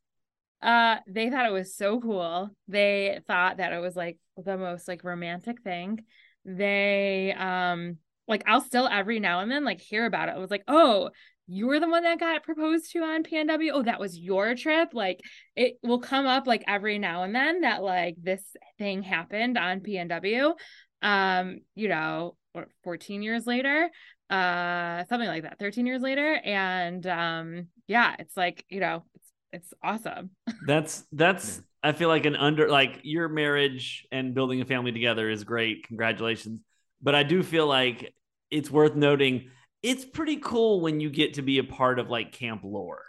Uh, 0.60 0.96
they 1.06 1.30
thought 1.30 1.46
it 1.46 1.52
was 1.52 1.76
so 1.76 2.00
cool. 2.00 2.50
They 2.66 3.20
thought 3.28 3.58
that 3.58 3.72
it 3.72 3.78
was 3.78 3.94
like 3.94 4.18
the 4.36 4.58
most 4.58 4.88
like 4.88 5.04
romantic 5.04 5.62
thing. 5.62 6.04
They 6.44 7.32
um 7.38 7.98
like 8.26 8.42
I'll 8.46 8.60
still 8.60 8.88
every 8.88 9.20
now 9.20 9.40
and 9.40 9.50
then 9.50 9.64
like 9.64 9.80
hear 9.80 10.04
about 10.04 10.28
it. 10.28 10.32
I 10.32 10.38
was 10.38 10.50
like, 10.50 10.64
oh, 10.66 11.10
you 11.50 11.66
were 11.66 11.80
the 11.80 11.88
one 11.88 12.04
that 12.04 12.20
got 12.20 12.44
proposed 12.44 12.92
to 12.92 13.00
on 13.00 13.24
PNW. 13.24 13.70
Oh, 13.74 13.82
that 13.82 13.98
was 13.98 14.16
your 14.16 14.54
trip. 14.54 14.90
Like 14.92 15.20
it 15.56 15.78
will 15.82 15.98
come 15.98 16.24
up 16.24 16.46
like 16.46 16.62
every 16.68 16.96
now 16.98 17.24
and 17.24 17.34
then 17.34 17.62
that 17.62 17.82
like 17.82 18.14
this 18.22 18.42
thing 18.78 19.02
happened 19.02 19.58
on 19.58 19.80
PNW. 19.80 20.54
Um, 21.02 21.60
you 21.74 21.88
know, 21.88 22.36
or 22.54 22.68
14 22.84 23.22
years 23.22 23.46
later, 23.46 23.90
uh, 24.28 25.04
something 25.08 25.28
like 25.28 25.42
that, 25.42 25.58
13 25.58 25.86
years 25.86 26.02
later. 26.02 26.34
And 26.34 27.04
um, 27.08 27.66
yeah, 27.88 28.14
it's 28.20 28.36
like, 28.36 28.64
you 28.68 28.78
know, 28.78 29.02
it's 29.14 29.32
it's 29.52 29.74
awesome. 29.82 30.30
That's 30.68 31.04
that's 31.10 31.60
I 31.82 31.90
feel 31.90 32.08
like 32.08 32.26
an 32.26 32.36
under 32.36 32.68
like 32.68 33.00
your 33.02 33.28
marriage 33.28 34.06
and 34.12 34.34
building 34.34 34.60
a 34.60 34.64
family 34.64 34.92
together 34.92 35.28
is 35.28 35.42
great. 35.42 35.88
Congratulations. 35.88 36.60
But 37.02 37.16
I 37.16 37.24
do 37.24 37.42
feel 37.42 37.66
like 37.66 38.14
it's 38.50 38.70
worth 38.70 38.94
noting 38.94 39.50
it's 39.82 40.04
pretty 40.04 40.36
cool 40.36 40.80
when 40.80 41.00
you 41.00 41.10
get 41.10 41.34
to 41.34 41.42
be 41.42 41.58
a 41.58 41.64
part 41.64 41.98
of 41.98 42.10
like 42.10 42.32
camp 42.32 42.62
lore. 42.64 43.02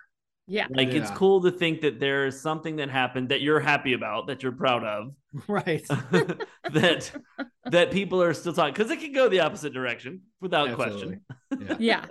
Yeah. 0.48 0.68
Like 0.70 0.90
it's 0.90 1.12
cool 1.12 1.42
to 1.44 1.52
think 1.52 1.82
that 1.82 2.00
there's 2.00 2.42
something 2.42 2.78
that 2.78 2.90
happened 2.90 3.30
that 3.30 3.42
you're 3.42 3.60
happy 3.60 3.94
about, 3.94 4.28
that 4.28 4.44
you're 4.44 4.52
proud 4.52 4.84
of, 4.84 5.14
Right. 5.48 5.86
that 6.72 7.12
that 7.66 7.92
people 7.92 8.22
are 8.22 8.34
still 8.34 8.54
talking 8.54 8.74
because 8.74 8.92
it 8.92 9.00
can 9.00 9.14
go 9.14 9.30
the 9.30 9.40
opposite 9.42 9.74
direction 9.74 10.22
without 10.42 10.70
Absolutely. 10.70 11.20
question. 11.50 11.78
yeah 11.80 12.06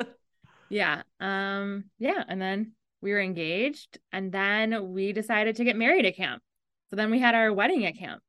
yeah 0.69 1.03
um 1.21 1.85
yeah 1.99 2.23
and 2.29 2.41
then 2.41 2.73
we 3.03 3.13
were 3.13 3.21
engaged 3.21 3.99
and 4.13 4.31
then 4.33 4.93
we 4.93 5.13
decided 5.13 5.57
to 5.57 5.65
get 5.65 5.77
married 5.77 6.07
at 6.07 6.17
camp 6.17 6.43
so 6.89 6.97
then 6.97 7.11
we 7.11 7.19
had 7.19 7.35
our 7.35 7.53
wedding 7.53 7.85
at 7.87 7.97
camp 7.99 8.23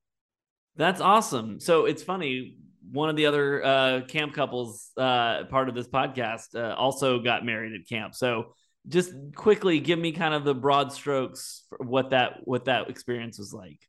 That's 0.75 1.01
awesome. 1.01 1.59
So 1.59 1.85
it's 1.85 2.03
funny. 2.03 2.57
One 2.91 3.09
of 3.09 3.15
the 3.15 3.25
other 3.25 3.63
uh, 3.63 4.01
camp 4.07 4.33
couples, 4.33 4.91
uh, 4.97 5.45
part 5.45 5.69
of 5.69 5.75
this 5.75 5.87
podcast, 5.87 6.55
uh, 6.55 6.75
also 6.75 7.19
got 7.19 7.45
married 7.45 7.73
at 7.79 7.87
camp. 7.87 8.15
So 8.15 8.53
just 8.87 9.13
quickly, 9.35 9.79
give 9.79 9.99
me 9.99 10.11
kind 10.11 10.33
of 10.33 10.43
the 10.43 10.55
broad 10.55 10.91
strokes 10.91 11.63
what 11.79 12.11
that 12.11 12.39
what 12.45 12.65
that 12.65 12.89
experience 12.89 13.37
was 13.39 13.53
like. 13.53 13.79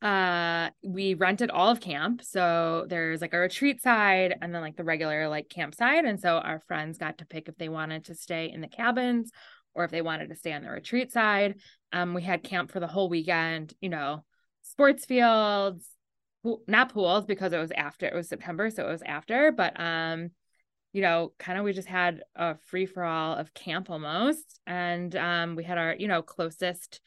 uh 0.00 0.68
we 0.82 1.14
rented 1.14 1.48
all 1.50 1.68
of 1.70 1.80
camp 1.80 2.22
so 2.24 2.84
there's 2.88 3.20
like 3.20 3.34
a 3.34 3.38
retreat 3.38 3.80
side 3.80 4.34
and 4.42 4.52
then 4.52 4.60
like 4.60 4.76
the 4.76 4.82
regular 4.82 5.28
like 5.28 5.48
campsite 5.48 6.04
and 6.04 6.20
so 6.20 6.38
our 6.38 6.60
friends 6.66 6.98
got 6.98 7.18
to 7.18 7.24
pick 7.24 7.48
if 7.48 7.56
they 7.56 7.68
wanted 7.68 8.04
to 8.04 8.14
stay 8.14 8.50
in 8.52 8.60
the 8.60 8.66
cabins 8.66 9.30
or 9.74 9.84
if 9.84 9.92
they 9.92 10.02
wanted 10.02 10.28
to 10.28 10.34
stay 10.34 10.52
on 10.52 10.62
the 10.62 10.70
retreat 10.70 11.12
side 11.12 11.54
um 11.92 12.14
we 12.14 12.22
had 12.22 12.42
camp 12.42 12.72
for 12.72 12.80
the 12.80 12.88
whole 12.88 13.08
weekend 13.08 13.74
you 13.80 13.88
know 13.88 14.24
sports 14.62 15.04
fields 15.04 15.86
not 16.66 16.92
pools 16.92 17.24
because 17.24 17.52
it 17.52 17.58
was 17.58 17.72
after 17.72 18.06
it 18.06 18.14
was 18.14 18.28
september 18.28 18.70
so 18.70 18.86
it 18.86 18.90
was 18.90 19.02
after 19.02 19.52
but 19.52 19.78
um 19.78 20.30
you 20.92 21.00
know 21.00 21.32
kind 21.38 21.58
of 21.58 21.64
we 21.64 21.72
just 21.72 21.88
had 21.88 22.22
a 22.34 22.56
free 22.66 22.86
for 22.86 23.04
all 23.04 23.36
of 23.36 23.54
camp 23.54 23.90
almost 23.90 24.60
and 24.66 25.14
um 25.16 25.54
we 25.56 25.64
had 25.64 25.78
our 25.78 25.94
you 25.96 26.08
know 26.08 26.22
closest 26.22 27.00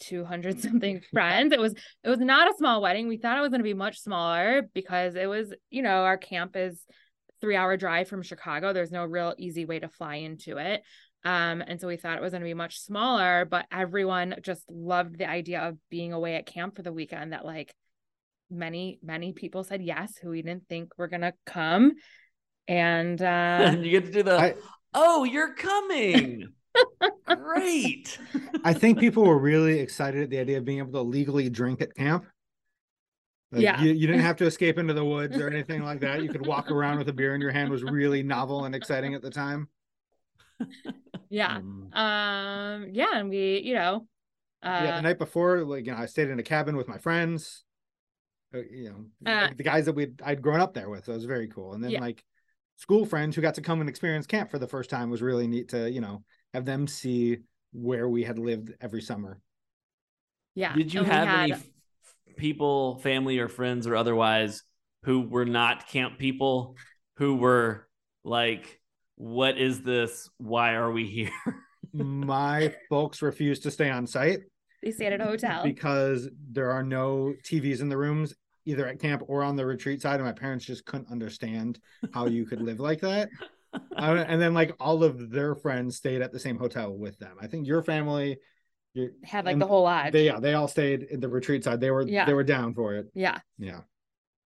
200 0.00 0.60
something 0.62 1.00
friends. 1.12 1.52
It 1.52 1.60
was 1.60 1.74
it 2.02 2.08
was 2.08 2.20
not 2.20 2.50
a 2.50 2.56
small 2.56 2.82
wedding. 2.82 3.08
We 3.08 3.16
thought 3.16 3.38
it 3.38 3.42
was 3.42 3.50
going 3.50 3.60
to 3.60 3.64
be 3.64 3.74
much 3.74 4.00
smaller 4.00 4.68
because 4.74 5.14
it 5.14 5.28
was, 5.28 5.52
you 5.70 5.82
know, 5.82 6.04
our 6.04 6.16
camp 6.16 6.56
is 6.56 6.84
3-hour 7.42 7.76
drive 7.76 8.08
from 8.08 8.22
Chicago. 8.22 8.72
There's 8.72 8.92
no 8.92 9.04
real 9.04 9.34
easy 9.38 9.64
way 9.64 9.78
to 9.78 9.88
fly 9.88 10.16
into 10.16 10.56
it. 10.58 10.82
Um, 11.24 11.62
and 11.66 11.80
so 11.80 11.88
we 11.88 11.96
thought 11.96 12.18
it 12.18 12.22
was 12.22 12.32
going 12.32 12.42
to 12.42 12.48
be 12.48 12.54
much 12.54 12.80
smaller, 12.80 13.46
but 13.50 13.64
everyone 13.72 14.34
just 14.42 14.62
loved 14.68 15.16
the 15.16 15.28
idea 15.28 15.60
of 15.60 15.78
being 15.90 16.12
away 16.12 16.36
at 16.36 16.44
camp 16.44 16.76
for 16.76 16.82
the 16.82 16.92
weekend 16.92 17.32
that 17.32 17.46
like 17.46 17.74
many 18.50 18.98
many 19.02 19.32
people 19.32 19.64
said 19.64 19.82
yes 19.82 20.16
who 20.16 20.30
we 20.30 20.42
didn't 20.42 20.68
think 20.68 20.92
were 20.98 21.08
going 21.08 21.22
to 21.22 21.32
come. 21.46 21.92
And 22.68 23.20
uh 23.20 23.76
you 23.80 23.90
get 23.90 24.04
to 24.06 24.12
do 24.12 24.22
the 24.22 24.38
I- 24.38 24.54
Oh, 24.94 25.24
you're 25.24 25.54
coming. 25.54 26.48
Great. 27.26 28.18
I 28.64 28.72
think 28.72 28.98
people 28.98 29.24
were 29.24 29.38
really 29.52 29.80
excited 29.80 30.22
at 30.22 30.30
the 30.30 30.38
idea 30.38 30.58
of 30.58 30.64
being 30.64 30.78
able 30.78 30.92
to 30.92 31.00
legally 31.02 31.48
drink 31.50 31.80
at 31.82 31.94
camp. 31.94 32.26
Like, 33.50 33.62
Yeah. 33.62 33.80
you, 33.82 33.92
you 33.92 34.06
didn't 34.06 34.22
have 34.22 34.36
to 34.36 34.46
escape 34.46 34.78
into 34.78 34.94
the 34.94 35.04
woods 35.04 35.36
or 35.36 35.48
anything 35.48 35.82
like 35.84 36.00
that. 36.00 36.22
You 36.22 36.28
could 36.28 36.46
walk 36.46 36.70
around 36.70 36.98
with 36.98 37.08
a 37.08 37.12
beer 37.12 37.34
in 37.34 37.40
your 37.40 37.50
hand 37.50 37.70
was 37.70 37.82
really 37.82 38.22
novel 38.22 38.64
and 38.64 38.74
exciting 38.74 39.14
at 39.14 39.22
the 39.22 39.30
time. 39.30 39.68
yeah. 41.28 41.56
Um, 41.56 41.88
Um 41.92 42.88
yeah, 42.92 43.18
and 43.18 43.28
we, 43.30 43.60
you 43.64 43.74
know, 43.74 44.06
uh 44.62 44.80
yeah, 44.84 44.96
the 44.96 45.02
night 45.02 45.18
before, 45.18 45.64
like 45.64 45.86
you 45.86 45.92
know, 45.92 45.98
I 45.98 46.06
stayed 46.06 46.28
in 46.30 46.38
a 46.38 46.42
cabin 46.42 46.76
with 46.76 46.88
my 46.88 46.98
friends. 46.98 47.64
Uh, 48.54 48.58
you 48.70 48.90
know, 48.90 49.30
Uh, 49.30 49.48
the 49.56 49.62
guys 49.62 49.84
that 49.86 49.94
we 49.94 50.12
I'd 50.24 50.40
grown 50.42 50.60
up 50.60 50.74
there 50.74 50.88
with. 50.88 51.04
So 51.06 51.12
it 51.12 51.16
was 51.16 51.24
very 51.24 51.48
cool. 51.48 51.72
And 51.74 51.82
then 51.82 51.90
Yeah. 51.90 52.00
like 52.00 52.22
school 52.76 53.04
friends 53.06 53.34
who 53.36 53.42
got 53.42 53.54
to 53.54 53.62
come 53.62 53.80
and 53.80 53.88
experience 53.88 54.26
camp 54.26 54.50
for 54.50 54.58
the 54.58 54.66
first 54.68 54.90
time 54.90 55.10
was 55.10 55.22
really 55.22 55.46
neat 55.46 55.68
to 55.70 55.90
you 55.90 56.00
know 56.00 56.24
have 56.52 56.64
them 56.64 56.86
see 56.86 57.38
where 57.72 58.08
we 58.08 58.22
had 58.24 58.38
lived 58.38 58.72
every 58.80 59.02
summer. 59.02 59.40
yeah. 60.54 60.74
Did 60.74 60.94
you 60.94 61.00
and 61.00 61.08
have 61.10 61.28
had- 61.28 61.40
any 61.50 61.52
f- 61.52 61.66
people, 62.36 62.98
family 62.98 63.38
or 63.38 63.48
friends 63.48 63.86
or 63.86 63.96
otherwise 63.96 64.62
who 65.04 65.22
were 65.22 65.44
not 65.44 65.88
camp 65.88 66.18
people 66.18 66.76
who 67.16 67.34
were 67.36 67.88
like, 68.24 68.80
what 69.16 69.58
is 69.58 69.82
this? 69.82 70.28
Why 70.38 70.74
are 70.74 70.90
we 70.92 71.06
here? 71.06 71.30
my 71.92 72.74
folks 72.88 73.20
refused 73.22 73.62
to 73.64 73.70
stay 73.70 73.88
on 73.90 74.06
site 74.06 74.40
they 74.82 74.90
stayed 74.90 75.12
at 75.12 75.20
a 75.20 75.24
hotel. 75.24 75.62
because 75.62 76.28
there 76.50 76.70
are 76.72 76.82
no 76.82 77.34
TVs 77.44 77.80
in 77.80 77.88
the 77.88 77.96
rooms 77.96 78.34
either 78.64 78.86
at 78.86 78.98
camp 79.00 79.22
or 79.26 79.42
on 79.42 79.56
the 79.56 79.64
retreat 79.66 80.00
side 80.02 80.16
and 80.16 80.24
my 80.24 80.32
parents 80.32 80.64
just 80.64 80.84
couldn't 80.84 81.10
understand 81.10 81.78
how 82.12 82.26
you 82.26 82.44
could 82.46 82.60
live 82.60 82.80
like 82.80 83.00
that 83.00 83.28
Uh, 83.96 84.24
and 84.28 84.40
then 84.40 84.54
like 84.54 84.72
all 84.78 85.02
of 85.02 85.30
their 85.30 85.56
friends 85.56 85.96
stayed 85.96 86.22
at 86.22 86.30
the 86.30 86.38
same 86.38 86.56
hotel 86.56 86.92
with 86.96 87.18
them 87.18 87.36
i 87.40 87.48
think 87.48 87.66
your 87.66 87.82
family 87.82 88.38
your, 88.92 89.08
had 89.24 89.44
like 89.44 89.58
the 89.58 89.66
whole 89.66 89.82
lodge. 89.82 90.12
they 90.12 90.26
yeah 90.26 90.38
they 90.38 90.54
all 90.54 90.68
stayed 90.68 91.02
in 91.02 91.18
the 91.18 91.28
retreat 91.28 91.64
side 91.64 91.80
they 91.80 91.90
were 91.90 92.06
Yeah. 92.06 92.24
they 92.24 92.34
were 92.34 92.44
down 92.44 92.72
for 92.74 92.94
it 92.94 93.06
yeah. 93.14 93.38
yeah 93.58 93.80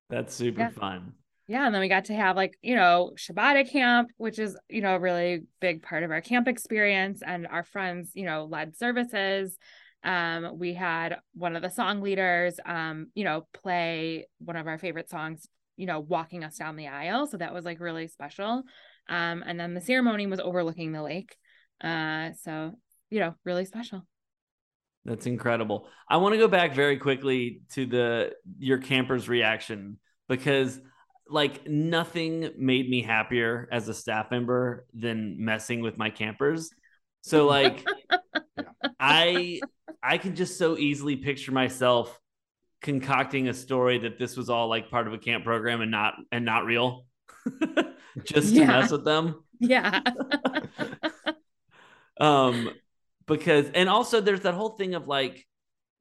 That's 0.09 0.33
super 0.33 0.61
Yeah. 0.61 0.69
fun. 0.69 1.13
Yeah. 1.47 1.65
And 1.65 1.73
then 1.73 1.81
we 1.81 1.89
got 1.89 2.05
to 2.05 2.13
have 2.15 2.35
like, 2.35 2.57
you 2.61 2.75
know, 2.75 3.11
Shabbat 3.15 3.59
at 3.59 3.69
camp, 3.71 4.09
which 4.17 4.37
is, 4.39 4.55
you 4.69 4.81
know, 4.81 4.95
a 4.95 4.99
really 4.99 5.43
big 5.59 5.81
part 5.83 6.03
of 6.03 6.11
our 6.11 6.21
camp 6.21 6.47
experience. 6.47 7.21
And 7.25 7.47
our 7.47 7.63
friends, 7.63 8.11
you 8.15 8.25
know, 8.25 8.45
led 8.45 8.75
services. 8.77 9.57
Um, 10.03 10.57
we 10.57 10.73
had 10.73 11.17
one 11.33 11.55
of 11.55 11.61
the 11.61 11.69
song 11.69 12.01
leaders, 12.01 12.59
um, 12.65 13.07
you 13.15 13.23
know, 13.23 13.47
play 13.53 14.27
one 14.39 14.55
of 14.55 14.67
our 14.67 14.77
favorite 14.77 15.09
songs, 15.09 15.47
you 15.75 15.85
know, 15.85 15.99
walking 15.99 16.43
us 16.43 16.57
down 16.57 16.75
the 16.75 16.87
aisle. 16.87 17.27
So 17.27 17.37
that 17.37 17.53
was 17.53 17.65
like 17.65 17.79
really 17.79 18.07
special. 18.07 18.63
Um, 19.09 19.43
and 19.45 19.59
then 19.59 19.73
the 19.73 19.81
ceremony 19.81 20.27
was 20.27 20.39
overlooking 20.39 20.91
the 20.91 21.03
lake. 21.03 21.35
Uh, 21.81 22.31
so, 22.43 22.73
you 23.09 23.19
know, 23.19 23.35
really 23.43 23.65
special. 23.65 24.05
That's 25.05 25.25
incredible. 25.25 25.87
I 26.09 26.17
want 26.17 26.33
to 26.33 26.37
go 26.37 26.47
back 26.47 26.73
very 26.73 26.97
quickly 26.97 27.61
to 27.71 27.85
the 27.85 28.33
your 28.57 28.77
campers 28.77 29.27
reaction 29.27 29.97
because 30.27 30.79
like 31.27 31.67
nothing 31.67 32.51
made 32.57 32.89
me 32.89 33.01
happier 33.01 33.67
as 33.71 33.87
a 33.87 33.93
staff 33.93 34.29
member 34.31 34.85
than 34.93 35.37
messing 35.43 35.81
with 35.81 35.97
my 35.97 36.09
campers. 36.09 36.69
So 37.21 37.45
like 37.47 37.85
I 38.99 39.61
I 40.01 40.17
can 40.17 40.35
just 40.35 40.57
so 40.57 40.77
easily 40.77 41.15
picture 41.15 41.51
myself 41.51 42.19
concocting 42.81 43.49
a 43.49 43.53
story 43.53 43.99
that 43.99 44.17
this 44.17 44.37
was 44.37 44.49
all 44.49 44.67
like 44.67 44.89
part 44.89 45.07
of 45.07 45.13
a 45.13 45.17
camp 45.17 45.43
program 45.43 45.81
and 45.81 45.91
not 45.91 46.15
and 46.31 46.45
not 46.45 46.65
real. 46.65 47.05
just 48.23 48.55
to 48.55 48.65
mess 48.65 48.91
with 48.91 49.05
them. 49.05 49.43
Yeah. 49.59 50.01
um 52.19 52.71
because 53.27 53.69
and 53.73 53.87
also 53.87 54.19
there's 54.19 54.41
that 54.41 54.53
whole 54.53 54.71
thing 54.71 54.95
of 54.95 55.07
like 55.07 55.45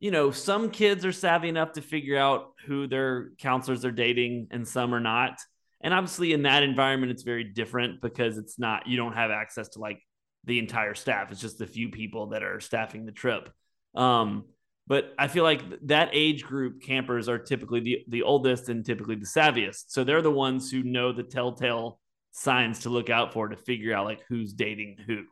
you 0.00 0.10
know 0.10 0.30
some 0.30 0.70
kids 0.70 1.04
are 1.04 1.12
savvy 1.12 1.48
enough 1.48 1.72
to 1.72 1.80
figure 1.80 2.16
out 2.16 2.52
who 2.66 2.88
their 2.88 3.30
counselors 3.38 3.84
are 3.84 3.92
dating 3.92 4.48
and 4.50 4.66
some 4.66 4.94
are 4.94 5.00
not 5.00 5.38
and 5.80 5.94
obviously 5.94 6.32
in 6.32 6.42
that 6.42 6.64
environment 6.64 7.12
it's 7.12 7.22
very 7.22 7.44
different 7.44 8.00
because 8.00 8.36
it's 8.36 8.58
not 8.58 8.88
you 8.88 8.96
don't 8.96 9.12
have 9.12 9.30
access 9.30 9.68
to 9.68 9.78
like 9.78 10.00
the 10.44 10.58
entire 10.58 10.94
staff 10.94 11.30
it's 11.30 11.40
just 11.40 11.60
a 11.60 11.66
few 11.66 11.90
people 11.90 12.28
that 12.28 12.42
are 12.42 12.58
staffing 12.58 13.06
the 13.06 13.12
trip 13.12 13.48
um 13.94 14.44
but 14.86 15.12
i 15.18 15.28
feel 15.28 15.44
like 15.44 15.62
that 15.86 16.10
age 16.12 16.44
group 16.44 16.82
campers 16.82 17.28
are 17.28 17.38
typically 17.38 17.80
the, 17.80 18.04
the 18.08 18.22
oldest 18.22 18.68
and 18.68 18.84
typically 18.84 19.14
the 19.14 19.26
savviest. 19.26 19.84
So 19.88 20.04
they're 20.04 20.22
the 20.22 20.30
ones 20.30 20.70
who 20.70 20.82
know 20.82 21.12
the 21.12 21.22
telltale 21.22 22.00
signs 22.30 22.80
to 22.80 22.90
look 22.90 23.10
out 23.10 23.32
for 23.32 23.48
to 23.48 23.56
figure 23.56 23.94
out 23.94 24.04
like 24.04 24.20
who's 24.28 24.52
dating 24.52 24.96
who. 25.06 25.24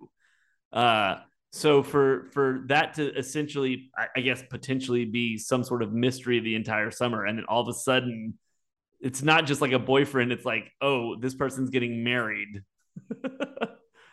Uh 0.73 1.17
so 1.53 1.83
for 1.83 2.29
for 2.33 2.65
that 2.67 2.95
to 2.95 3.17
essentially 3.17 3.91
I, 3.97 4.09
I 4.17 4.21
guess 4.21 4.43
potentially 4.51 5.05
be 5.05 5.39
some 5.39 5.65
sort 5.65 5.83
of 5.83 5.93
mystery 5.93 6.41
the 6.41 6.55
entire 6.55 6.91
summer 6.91 7.25
and 7.25 7.39
then 7.39 7.47
all 7.47 7.63
of 7.63 7.69
a 7.69 7.73
sudden 7.73 8.35
it's 9.01 9.23
not 9.23 9.47
just 9.47 9.61
like 9.61 9.73
a 9.73 9.79
boyfriend 9.79 10.33
it's 10.33 10.45
like 10.45 10.71
oh 10.81 11.17
this 11.17 11.35
person's 11.35 11.71
getting 11.71 12.05
married. 12.05 12.63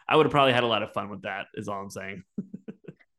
I 0.08 0.16
would 0.16 0.26
have 0.26 0.32
probably 0.32 0.54
had 0.54 0.64
a 0.64 0.68
lot 0.68 0.84
of 0.84 0.92
fun 0.94 1.10
with 1.10 1.24
that 1.24 1.48
is 1.56 1.68
all 1.68 1.82
i'm 1.82 1.90
saying 1.90 2.24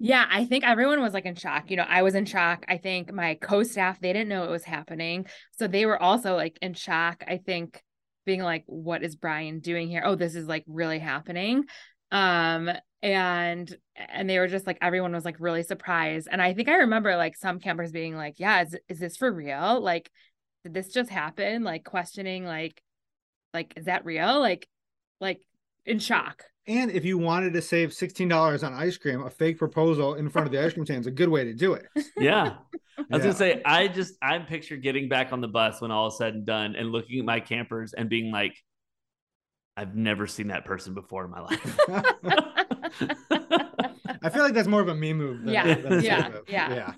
Yeah, 0.05 0.27
I 0.29 0.45
think 0.45 0.65
everyone 0.65 1.01
was 1.01 1.15
like 1.15 1.25
in 1.25 1.35
shock. 1.35 1.71
You 1.71 1.79
know, 1.79 1.87
I 1.89 2.03
was 2.03 2.15
in 2.15 2.27
shock. 2.27 2.67
I 2.69 2.77
think 2.77 3.11
my 3.11 3.37
co-staff, 3.41 3.99
they 4.01 4.13
didn't 4.13 4.29
know 4.29 4.45
it 4.45 4.51
was 4.51 4.65
happening. 4.65 5.25
So 5.53 5.67
they 5.67 5.87
were 5.87 6.01
also 6.01 6.37
like 6.37 6.59
in 6.61 6.75
shock. 6.75 7.25
I 7.27 7.39
think 7.39 7.83
being 8.27 8.43
like, 8.43 8.65
what 8.67 9.03
is 9.03 9.17
Brian 9.17 9.61
doing 9.61 9.89
here? 9.89 10.03
Oh, 10.05 10.15
this 10.15 10.35
is 10.35 10.47
like 10.47 10.63
really 10.67 10.99
happening. 10.99 11.65
Um, 12.11 12.71
and 13.03 13.75
and 13.97 14.29
they 14.29 14.39
were 14.39 14.47
just 14.47 14.67
like 14.67 14.77
everyone 14.83 15.13
was 15.15 15.25
like 15.25 15.41
really 15.41 15.63
surprised. 15.63 16.29
And 16.31 16.43
I 16.43 16.53
think 16.53 16.69
I 16.69 16.77
remember 16.81 17.17
like 17.17 17.35
some 17.35 17.59
campers 17.59 17.91
being 17.91 18.15
like, 18.15 18.39
Yeah, 18.39 18.61
is 18.61 18.77
is 18.91 18.99
this 18.99 19.17
for 19.17 19.33
real? 19.33 19.81
Like, 19.81 20.11
did 20.65 20.75
this 20.75 20.89
just 20.89 21.09
happen? 21.09 21.65
Like 21.65 21.83
questioning, 21.83 22.45
like, 22.45 22.79
like, 23.55 23.73
is 23.77 23.87
that 23.87 24.05
real? 24.05 24.39
Like, 24.39 24.69
like 25.19 25.41
in 25.87 25.99
shock. 25.99 26.43
and 26.67 26.91
if 26.91 27.05
you 27.05 27.19
wanted 27.19 27.53
to 27.53 27.61
save 27.63 27.91
$16 27.91 28.65
on 28.65 28.73
ice 28.73 28.97
cream 28.97 29.23
a 29.23 29.31
fake 29.31 29.59
proposal 29.59 30.15
in 30.15 30.29
front 30.31 30.47
of 30.47 30.53
the 30.53 30.63
ice 30.65 30.73
cream 30.73 30.87
stand 30.87 31.01
is 31.01 31.07
a 31.07 31.11
good 31.11 31.29
way 31.29 31.45
to 31.45 31.53
do 31.55 31.75
it 31.75 31.87
yeah 32.19 32.55
I 32.97 33.01
was 33.01 33.09
Yeah. 33.11 33.19
gonna 33.19 33.35
say, 33.35 33.63
I 33.65 33.89
just 33.89 34.15
I'm 34.23 34.47
picture 34.47 34.77
getting 34.77 35.09
back 35.09 35.33
on 35.33 35.41
the 35.41 35.49
bus 35.49 35.81
when 35.81 35.91
all 35.91 36.07
is 36.09 36.17
said 36.17 36.35
and 36.35 36.47
done, 36.47 36.77
and 36.77 36.93
looking 36.93 37.19
at 37.19 37.25
my 37.25 37.41
campers 37.41 37.93
and 37.93 38.09
being 38.09 38.31
like, 38.31 38.55
I've 39.77 39.97
never 39.97 40.29
seen 40.29 40.47
that 40.49 40.65
person 40.65 40.95
before 40.95 41.25
in 41.25 41.31
my 41.33 41.41
life. 41.41 41.79
I 44.23 44.31
feel 44.31 44.45
like 44.45 44.55
that's 44.55 44.69
more 44.69 44.81
of 44.81 44.87
a 44.89 44.95
me 44.95 45.13
move. 45.13 45.43
Than, 45.45 45.53
Yeah, 45.55 45.75
than 45.75 45.93
a 45.95 46.01
yeah, 46.03 46.25
safe 46.25 46.35
move. 46.35 46.43
yeah. 46.49 46.93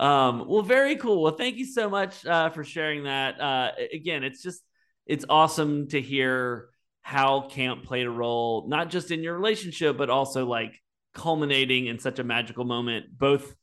um, 0.00 0.46
well, 0.48 0.62
very 0.62 0.96
cool. 0.96 1.22
Well, 1.22 1.36
thank 1.36 1.56
you 1.56 1.64
so 1.64 1.88
much 1.88 2.26
uh, 2.26 2.50
for 2.50 2.64
sharing 2.64 3.04
that. 3.04 3.40
Uh, 3.40 3.70
again, 3.92 4.24
it's 4.24 4.42
just 4.42 4.62
it's 5.06 5.24
awesome 5.28 5.88
to 5.88 6.00
hear 6.00 6.68
how 7.02 7.42
camp 7.42 7.84
played 7.84 8.06
a 8.06 8.10
role, 8.10 8.66
not 8.68 8.90
just 8.90 9.10
in 9.10 9.22
your 9.22 9.36
relationship, 9.36 9.96
but 9.96 10.10
also 10.10 10.44
like 10.44 10.80
culminating 11.14 11.86
in 11.86 11.98
such 11.98 12.18
a 12.18 12.24
magical 12.24 12.64
moment, 12.64 13.06
both 13.16 13.54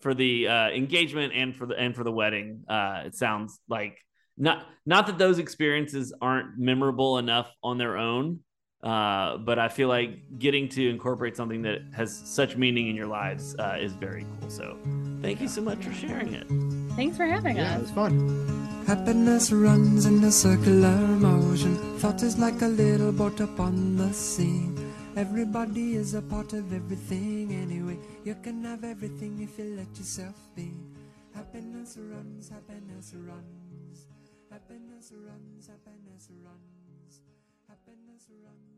for 0.00 0.14
the 0.14 0.48
uh, 0.48 0.68
engagement 0.70 1.32
and 1.34 1.54
for 1.54 1.66
the 1.66 1.74
and 1.74 1.94
for 1.94 2.04
the 2.04 2.12
wedding. 2.12 2.64
Uh, 2.68 3.02
it 3.06 3.14
sounds 3.14 3.58
like 3.68 3.98
not 4.36 4.66
not 4.86 5.06
that 5.08 5.18
those 5.18 5.38
experiences 5.38 6.12
aren't 6.22 6.58
memorable 6.58 7.18
enough 7.18 7.52
on 7.62 7.76
their 7.76 7.96
own, 7.96 8.40
uh, 8.82 9.36
but 9.38 9.58
I 9.58 9.68
feel 9.68 9.88
like 9.88 10.38
getting 10.38 10.68
to 10.70 10.88
incorporate 10.88 11.36
something 11.36 11.62
that 11.62 11.80
has 11.94 12.16
such 12.24 12.56
meaning 12.56 12.88
in 12.88 12.96
your 12.96 13.08
lives 13.08 13.56
uh, 13.58 13.76
is 13.80 13.92
very 13.92 14.24
cool. 14.40 14.50
So 14.50 14.78
Thank 15.20 15.40
you 15.40 15.48
so 15.48 15.60
much 15.62 15.84
for 15.84 15.92
sharing 15.92 16.34
it. 16.34 16.81
Thanks 16.96 17.16
for 17.16 17.24
having 17.24 17.56
Yeah, 17.56 17.76
it 17.76 17.82
was 17.82 17.90
fun. 17.90 18.84
Happiness 18.86 19.50
runs 19.52 20.06
in 20.06 20.22
a 20.24 20.30
circular 20.32 20.96
motion. 20.96 21.76
Thought 21.98 22.22
is 22.22 22.38
like 22.38 22.60
a 22.62 22.66
little 22.68 23.12
boat 23.12 23.40
upon 23.40 23.96
the 23.96 24.12
sea. 24.12 24.68
Everybody 25.16 25.96
is 25.96 26.14
a 26.14 26.22
part 26.22 26.52
of 26.52 26.72
everything 26.72 27.52
anyway. 27.52 27.98
You 28.24 28.34
can 28.42 28.64
have 28.64 28.84
everything 28.84 29.40
if 29.40 29.58
you 29.58 29.76
let 29.76 29.96
yourself 29.96 30.34
be. 30.54 30.72
Happiness 31.34 31.96
runs, 31.98 32.48
happiness 32.50 33.14
runs. 33.14 34.06
Happiness 34.50 35.12
runs, 35.12 35.68
happiness 35.68 36.28
runs. 36.44 37.20
Happiness 37.68 38.24
runs, 38.44 38.71